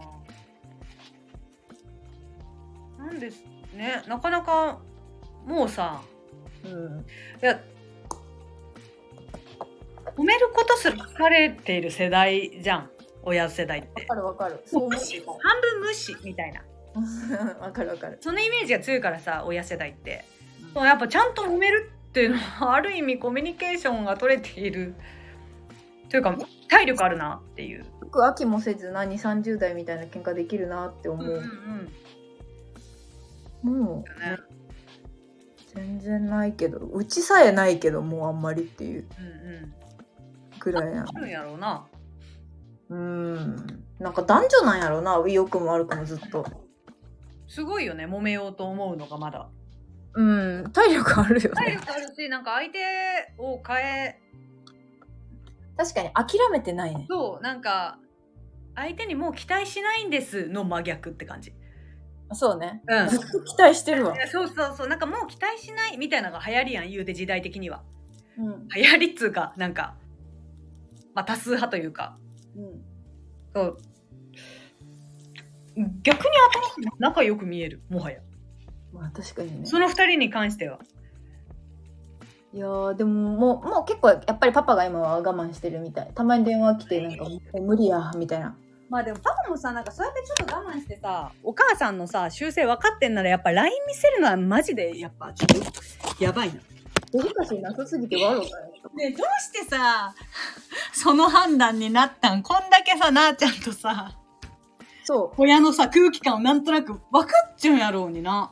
[3.00, 4.04] あなんですね。
[4.08, 4.80] なかなか
[5.46, 6.02] もうさ
[6.64, 7.00] うん。
[7.00, 7.60] いや
[10.16, 12.90] 褒めることすら疲れている世代じゃん
[13.26, 14.02] 親世代って。
[14.02, 14.64] わかるわかる。
[14.66, 16.62] そう思無視半分無視みたいな。
[17.60, 18.18] わかるわかる。
[18.22, 20.26] そのイメージが強いからさ親世代って、
[20.74, 24.94] そうやっぱちゃんと褒めるっていうのはある意味コミュニケーションが取れている。
[26.10, 26.38] というか
[26.70, 31.26] 体力あるなっていう、よく飽きもせず何30代みたいな喧嘩できるなって思う。
[31.26, 31.92] んうん
[33.64, 33.82] う、うん。
[33.82, 34.38] もう、ね。
[35.74, 36.80] 全然ないけど。
[36.80, 39.74] うちさえないけどもうあんまりっていううんうん。
[40.60, 41.86] ぐらいなあるんやろうな
[42.90, 43.56] うん。
[44.00, 46.46] なんか男女なんやろな良くも悪くもずっと。
[47.48, 49.50] すごいよね揉めようと思うのがまだ。
[50.14, 51.50] うん体力あるよね。
[51.50, 52.80] 体力あるしなんか相手
[53.38, 54.20] を変え
[55.78, 57.06] 確かに諦めてないね。
[57.10, 58.00] そうなんか
[58.76, 61.54] 相手にもう期待しないんですの真逆って感じ。
[62.34, 62.82] そうね。
[62.88, 63.08] うん。
[63.10, 64.16] ずっと期待してるわ。
[64.32, 67.84] そうそうそうなんかもう期待しないみたいなのが流行りやん言うて時代的には。
[68.38, 68.68] うん。
[68.70, 69.96] 流行りっつうかなんか
[71.14, 72.18] まあ多数派というか
[72.56, 73.78] うん。
[76.04, 76.30] 逆に
[76.76, 77.82] 頭が仲良く見える。
[77.90, 78.20] もはや。
[78.94, 79.66] まあ確かにね。
[79.66, 80.80] その二人に関しては。
[82.54, 86.12] いやーでももうもう結構やっぱりパパが今は我慢してるみたい。
[86.16, 88.56] たまに電話来てなんかもう無理やみたいな。
[88.90, 95.48] まあでもパパもさなんかそうやってちょっと我慢してさお母さんのさ修正分かってんならやっぱ LINE 見せるのはマジでやっぱちょっ
[96.18, 96.62] とやばいな
[97.18, 98.44] デリカシーなさすぎて悪か
[98.96, 100.14] ねどうしてさ
[100.94, 102.44] その判断になったん？
[102.44, 104.14] こんだけさなあちゃんとさ
[105.04, 108.52] そ親のさ空気感をなんとなく分かっちゃうんやろうにな。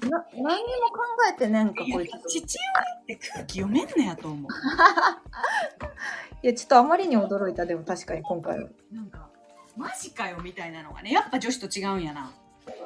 [0.00, 0.52] うな何にも
[0.90, 2.28] 考えてねんかこいつ。
[2.28, 4.50] 父親って空気読めんのやと思う。
[6.44, 7.66] いやちょっとあまりに驚いた。
[7.66, 8.68] でも確かに今回は。
[8.92, 9.28] なんか
[9.76, 12.30] マジかよみたいなのがねやっぱ女子と違うんやな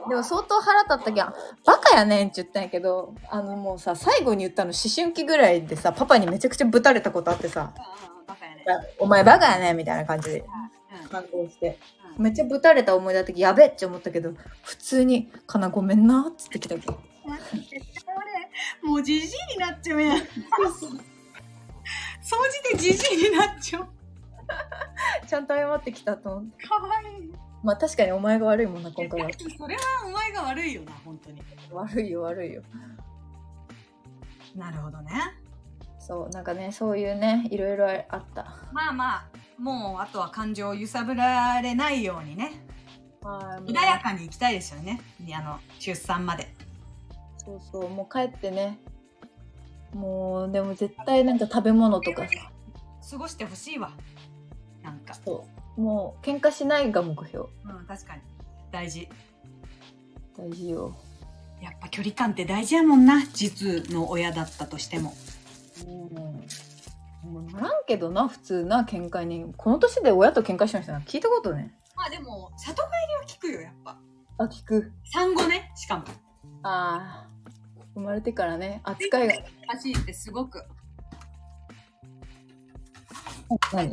[0.09, 7.73] でも相当腹立ったきゃバカやねんって言ったんやけどあのもうさ最後に言ったの思春期ぐらいでさパパにめちゃくちゃぶたれたことあってさ
[8.27, 8.65] バカやね
[8.99, 11.09] 「お前バカやねん」みたいな感じでうん。
[11.09, 11.79] 反抗して
[12.17, 12.25] うん。
[12.25, 20.19] めっちゃぶたれた思い出った時やべって思ったけど普通に「かなごめんな」っつってきたけど俺もうじじいになっちゃうやん。
[22.25, 23.89] 総じてじじいになっちゃう。
[25.27, 27.33] ちゃんと謝ってきたと思ってかわいい
[27.63, 29.31] まあ確かにお前が悪いもんな今回は。
[29.59, 31.43] それはお前が悪いよな本当に。
[31.71, 32.63] 悪いよ悪いよ。
[34.57, 35.13] なるほどね。
[35.99, 38.57] そうなんかねそういうねいろいろあった。
[38.73, 39.25] まあまあ
[39.59, 42.65] もうあとは感情を揺さぶられないようにね。
[43.23, 45.01] はい穏やかに行きたいですよね。
[45.33, 46.53] あの出産まで。
[47.39, 48.79] そうそうもう帰ってね。
[49.95, 52.51] もうでも絶対なんか食べ物とかさ。
[53.11, 53.93] 過ごしてほしいわ。
[54.83, 55.15] なんか。
[55.15, 57.47] そうもう喧嘩しないが目標。
[57.65, 58.23] うん確かに。
[58.71, 59.09] 大事。
[60.37, 60.95] 大事よ。
[61.61, 63.25] やっぱ距離感って大事やもんな。
[63.33, 65.15] 実の親だったとしても。
[65.87, 65.91] う
[67.29, 67.31] ん。
[67.31, 69.53] もうならんけどな普通な喧嘩に。
[69.57, 71.75] この年で親と喧嘩しましたな聞いたことね。
[71.95, 73.97] まあでも里帰りは聞くよやっぱ。
[74.39, 74.93] あ聞く。
[75.13, 76.05] 産後ねしかも。
[76.65, 77.33] ああ
[77.95, 78.81] 生まれてからね。
[78.85, 79.35] 扱いが。
[79.69, 80.65] 走ってすごく、
[83.73, 83.91] 何？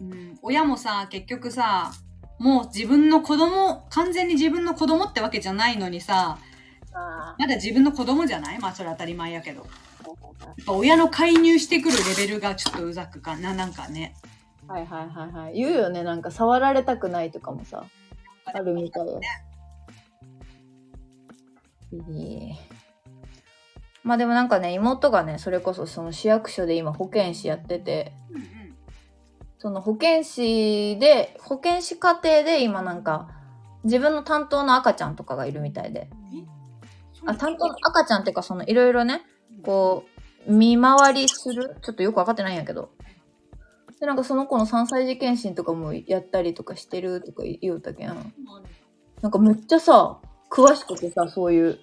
[0.00, 1.92] うん、親もさ結局さ
[2.38, 6.38] もう自分の子供完全に自分の子供ってわけじゃないのにさ
[6.92, 8.58] あまだ自分の子供じゃない？
[8.58, 9.66] まあそれ当たり前やけど。
[10.42, 14.14] やっぱ親の介入してくるレベルがちょっとうざくかななんかね。
[14.66, 15.54] はいはいはいはい。
[15.54, 16.02] 言うよね。
[16.02, 17.84] なんか触られたくないとかもさ。
[18.44, 19.20] あるみたいよ。
[21.92, 22.52] いい
[24.02, 28.12] まあでもなんかね妹がねそれこそその市役所で今保健師やってて。
[28.30, 28.61] うんうん
[29.62, 33.28] その保健師で保健師課程で今なんか
[33.84, 36.10] 自分の担当の赤ちゃんとかがいるみたいで。
[37.24, 39.22] あ担当の赤ちゃんっていうかそのいろいろね
[39.62, 40.04] こ
[40.48, 41.76] う見回りする？
[41.80, 42.90] ちょっとよく分かってないんやけど。
[44.00, 48.34] でなんかその子の3歳児検診とかもやったりとかしてるとか言うたけん。
[49.20, 50.18] なんかめっちゃさ
[50.50, 51.78] 詳しくてさそういう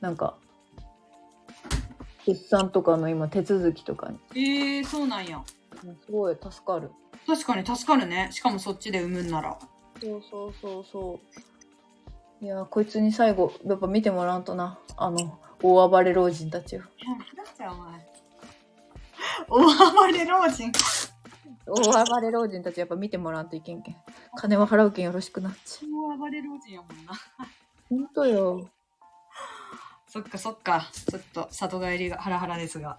[0.00, 0.36] なんか
[2.24, 4.18] 出産とかの今手続きとかに。
[4.36, 5.42] えー、そうなんや。
[6.06, 6.92] すごい助かる
[7.26, 8.28] 確かに助かるね。
[8.32, 9.58] しかもそっちで産むんなら。
[10.00, 11.20] そうそうそうそ
[12.40, 12.44] う。
[12.44, 14.78] いやこいつに最後やっぱ見てもらわんとな。
[14.96, 16.80] あの大暴れ老人たちを。
[16.80, 18.06] だってお前。
[19.48, 20.70] 大暴れ老人
[21.66, 23.96] 大暴れ老人たちやっぱ見てもらわんといけんけん。
[24.36, 27.12] 金は払うけんよろしくなっちゃ大暴れ老人やもんな。
[27.12, 27.16] う
[27.88, 28.68] ほんとよ。
[30.06, 30.90] そっかそっか。
[30.92, 32.98] ちょっと里帰りがハラハラですが。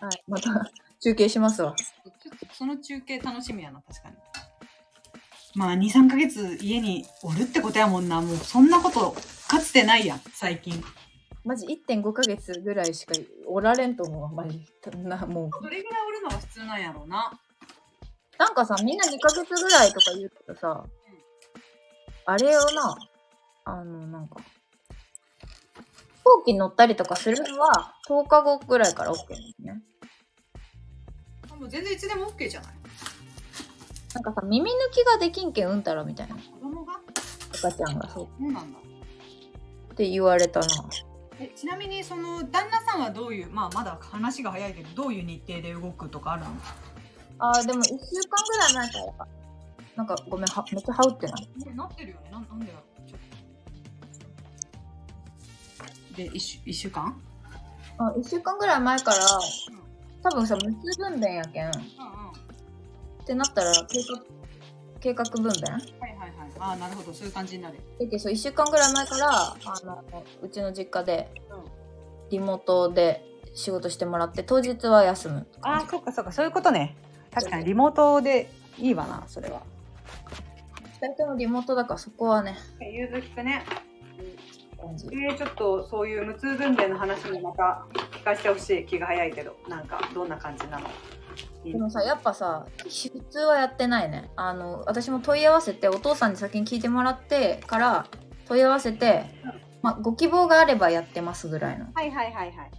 [0.00, 0.70] はいまた
[1.06, 1.72] 中継しますわ。
[1.76, 4.16] ちょっとその中継楽しみやな確かに。
[5.54, 8.20] まあ23ヶ月家におるってことやもんな。
[8.20, 9.14] もうそんなこと
[9.46, 10.82] かつてないやん最近。
[11.44, 13.14] マジ1.5ヶ月ぐらいしか
[13.46, 14.60] おられんと思うわマジ。
[15.04, 15.62] なもう。
[15.62, 17.38] どれぐらいおるのが普通なんやろうな。
[18.36, 20.84] なんかさみんな2ヶ月ぐらいとか言うけどさ
[22.24, 22.96] あれよな
[23.64, 29.80] あのなんか飛行機乗ったりとかするのは10日後ぐらいから OK ですね
[31.58, 32.72] もう全然いつでも OK じゃない？
[34.14, 36.34] なんかさ耳抜きができんけんうんたらみたいな。
[36.36, 36.94] 子供が？
[37.54, 38.08] 赤ちゃんが。
[38.08, 38.78] そうそうなんだ。
[38.78, 40.66] って言われたな
[41.38, 43.50] えちなみにその旦那さんはどういう？
[43.50, 46.48] まあまだ話が早いけどどういう日程で動くとかあるの？
[47.38, 47.98] あーでも1週間
[48.48, 49.26] ぐらい前から
[49.96, 51.48] なんかごめんはめっちゃハウってない。
[51.66, 52.30] えなってるよね。
[52.30, 53.20] ななんでやろちょっ
[56.10, 56.16] と。
[56.16, 57.14] で 1, 週一週間？
[57.98, 59.16] あ1週間ぐらい前から
[60.28, 61.68] 多分さ無痛分娩やけん。
[61.68, 61.86] っうんうん
[63.24, 64.22] てなったら計画
[65.00, 65.70] 計画分娩？
[65.72, 66.30] はいはいはい。
[66.58, 67.12] ああなるほど。
[67.12, 67.76] そういう感じになる。
[67.76, 70.04] だけどそう1週間ぐらい前からあの
[70.42, 71.64] うちの実家でうん。
[72.30, 73.24] リモートで
[73.54, 75.46] 仕事してもらって当日は休む。
[75.62, 76.32] ああそっかそっか。
[76.32, 76.96] そういうことね。
[77.32, 79.62] 確かにリモートでいいわなそれは。
[81.00, 82.56] 2人ともリモートだからそこはね。
[82.80, 83.64] 融通聞くね
[84.76, 85.06] 感じ。
[85.06, 88.86] えー、ちょっとそういう無痛分娩の話もまた聞かせてほしい。
[88.86, 89.56] 気が早いけど。
[89.68, 90.88] なんかどんな感じなの？
[91.64, 92.88] でもさやっぱさ普
[93.28, 94.30] 通はやってないね。
[94.36, 98.06] あの私も問い合わせてお父さんに先に聞いてもらってから
[98.46, 99.24] 問い合わせて、
[99.82, 102.70] まあ、ご希望があればやってますぐらいのはいはいはいはい。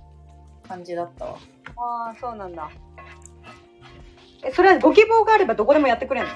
[0.68, 1.38] 感じだったわ。
[1.76, 2.70] ああそうなんだ。
[4.46, 6.34] えそれはご希望があればどこでもやってくれるの？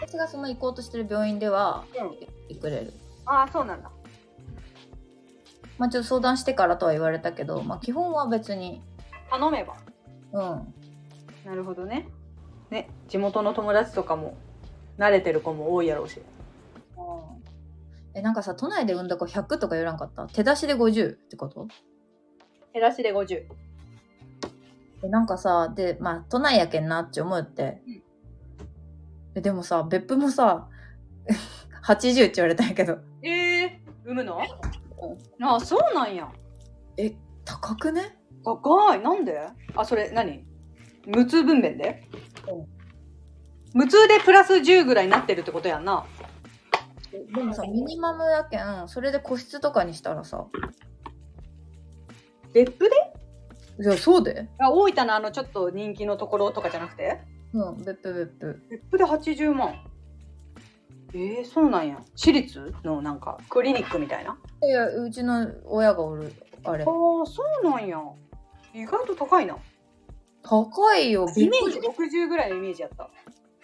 [0.00, 1.96] 私がその行こうとしてる病院ではうん。
[1.98, 2.14] やっ
[2.48, 2.92] てくれる。
[3.24, 3.90] ああそうなんだ
[5.78, 8.82] まあちょっと相談してからとは言われたけど、まあ基本は別に、
[9.30, 9.76] 頼めば。
[10.32, 10.74] うん。
[11.44, 12.08] なるほどね。
[12.70, 14.36] ね地元の友達とかも
[14.98, 16.20] 慣れてる子も多いやろうし。
[18.14, 20.26] え、なんかさ、都内で産んだ子100とか言わなかった？
[20.26, 21.68] 手出しで50ってこと？
[22.72, 23.44] 手出しで50
[25.04, 27.80] え、なんかさ、で、まあ都内やけんなって思うって。
[27.86, 28.02] うん。
[29.36, 30.68] え、でもさ、別府もさ、
[31.84, 32.98] 80って言われたんやけど。
[33.22, 34.40] ええー、産むの？
[35.42, 36.30] ああそうなんや。
[36.96, 38.16] え、高くね？
[38.44, 39.00] 高い。
[39.00, 39.40] なんで？
[39.76, 40.44] あそれ何？
[41.06, 42.08] 無痛分娩で、
[42.50, 42.66] うん。
[43.74, 46.04] 無痛でプラス10ぐらいになってるってことやんな。
[47.12, 50.46] えでもさ、ミニマムやけん、それで個室とかにしたらさ、
[52.52, 52.96] 別府で？
[53.80, 54.48] いや、そうで。
[54.58, 57.20] あ大分のあのちょっと人気のところとかじゃなくて？
[57.54, 58.62] うん、別府別府。
[58.70, 59.74] 別府で80万
[61.14, 61.98] えー、そうなんや。
[62.14, 64.36] 私立のなんかクリニックみたいな？
[64.62, 66.32] いや、うちの親がおる、
[66.64, 66.84] あれ。
[66.84, 66.86] あ。
[66.86, 67.98] あそうなんや。
[68.74, 69.56] 意外と高いな。
[70.42, 72.10] 高いよ、イメージびっくり。
[72.10, 73.08] 60ぐらいのイメージやった。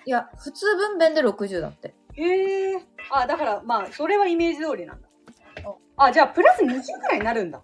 [0.07, 1.95] いや、普通分娩で60だって。
[2.15, 5.09] へえあだからまあそれはイメージ通りなんだ。
[5.97, 6.13] あ。
[6.13, 7.61] じゃあプラス20ぐらいになるんだ。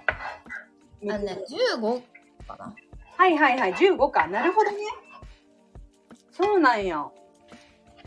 [1.02, 1.38] あのね、
[1.80, 2.02] 15
[2.46, 2.74] かな。
[3.16, 4.26] はいはいはい15か。
[4.28, 4.76] なるほどね。
[6.30, 7.06] そうなんや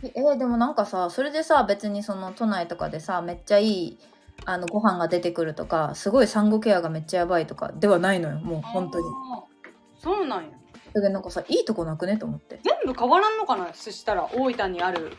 [0.04, 4.00] えーでもなんかさ、それでさ、別にその都内とかでさ、めっちゃいい、
[4.46, 9.06] あの、ご飯が出てくるとか、すごい産後ケアがめっちゃやばいとかではないのよ、もう本当に。
[10.00, 10.50] そうなんや
[10.94, 12.60] だけどなんかさ、いいとこなくねと思って。
[12.64, 15.14] 全部変わらんのかなそしたら大分にある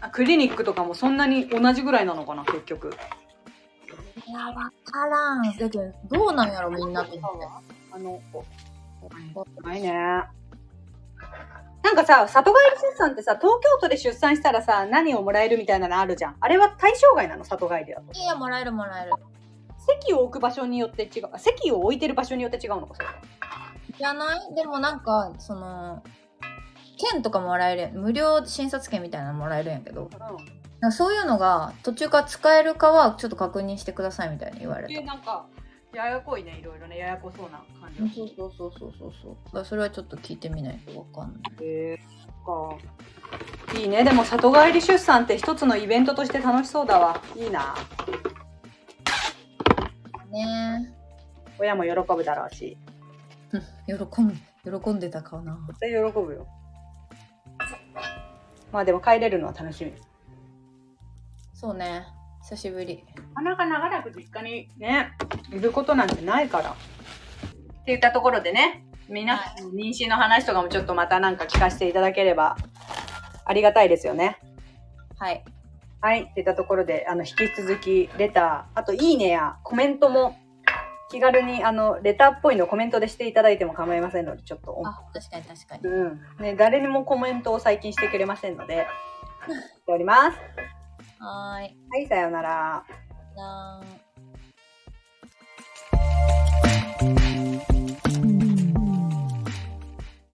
[0.00, 2.90] あクリニックとかもそんなに同じぐらいなのかな結局
[4.26, 5.42] いや、わからん。
[5.42, 7.18] だけど、どうなんやろ、みんなって。
[7.90, 8.44] あの子
[9.62, 10.37] ないね
[11.82, 16.36] なんかさ里帰り出産ってさ東京都で出産したらさ何をもらえるみたいなのあるじゃん。
[16.40, 18.12] あれは対象外なの里帰りだと。
[18.12, 19.12] いや、もらえるもらえる。
[20.02, 21.28] 席を置く場所によって違う。
[21.32, 23.08] あ席を置いてる場所によって違うのかそれ
[23.96, 24.54] じゃない？
[24.54, 26.02] でもなんか、その、
[27.12, 30.10] 券とかもらえる無料診察券みたいなのもらえるんやけど、
[30.80, 34.92] なんかそういうのが途中から使えるかはちょっと確認してくださいみたいに言われた。
[34.92, 35.46] えなんか
[35.94, 39.36] ややこいねいろいろねややこそうな感じそうそうそうそうそうそう。
[39.46, 41.64] だからそれはちょっと聞いてみないとわかんない。
[41.64, 42.76] へえそっ
[43.74, 47.74] かいいねでも里帰り出産って一つのイベントとして楽しそうだわいいな
[50.30, 50.94] ね
[51.58, 52.76] 親も喜ぶだろうし
[53.88, 53.96] え。
[53.96, 55.58] 喜ん、喜んでたかな。
[55.68, 56.46] 絶対喜ぶよ
[58.72, 59.92] まあでも帰れるのは楽しみ
[61.54, 62.06] そうね。
[62.48, 63.04] 久しぶり。
[63.34, 65.12] なかなか長らく実家にね
[65.52, 72.56] いることなんてないからっていったところでね皆さんの妊娠の話とかもちょっとまたなんか聞かせていただければ
[73.44, 74.38] ありがたいですよね
[75.18, 75.44] はい。
[76.00, 80.38] はいっていったところであの引き続きレターあといいねやコメントも
[81.10, 85.82] 気軽にあのレターっぽいのコメントでしていただいても構いませんのでちょっとあ、確かに確かに。
[85.84, 88.86] うんね、誰にもコメントを最近してくれませんので
[89.48, 90.77] しております
[91.18, 91.76] はーい。
[91.90, 92.84] はいさようなら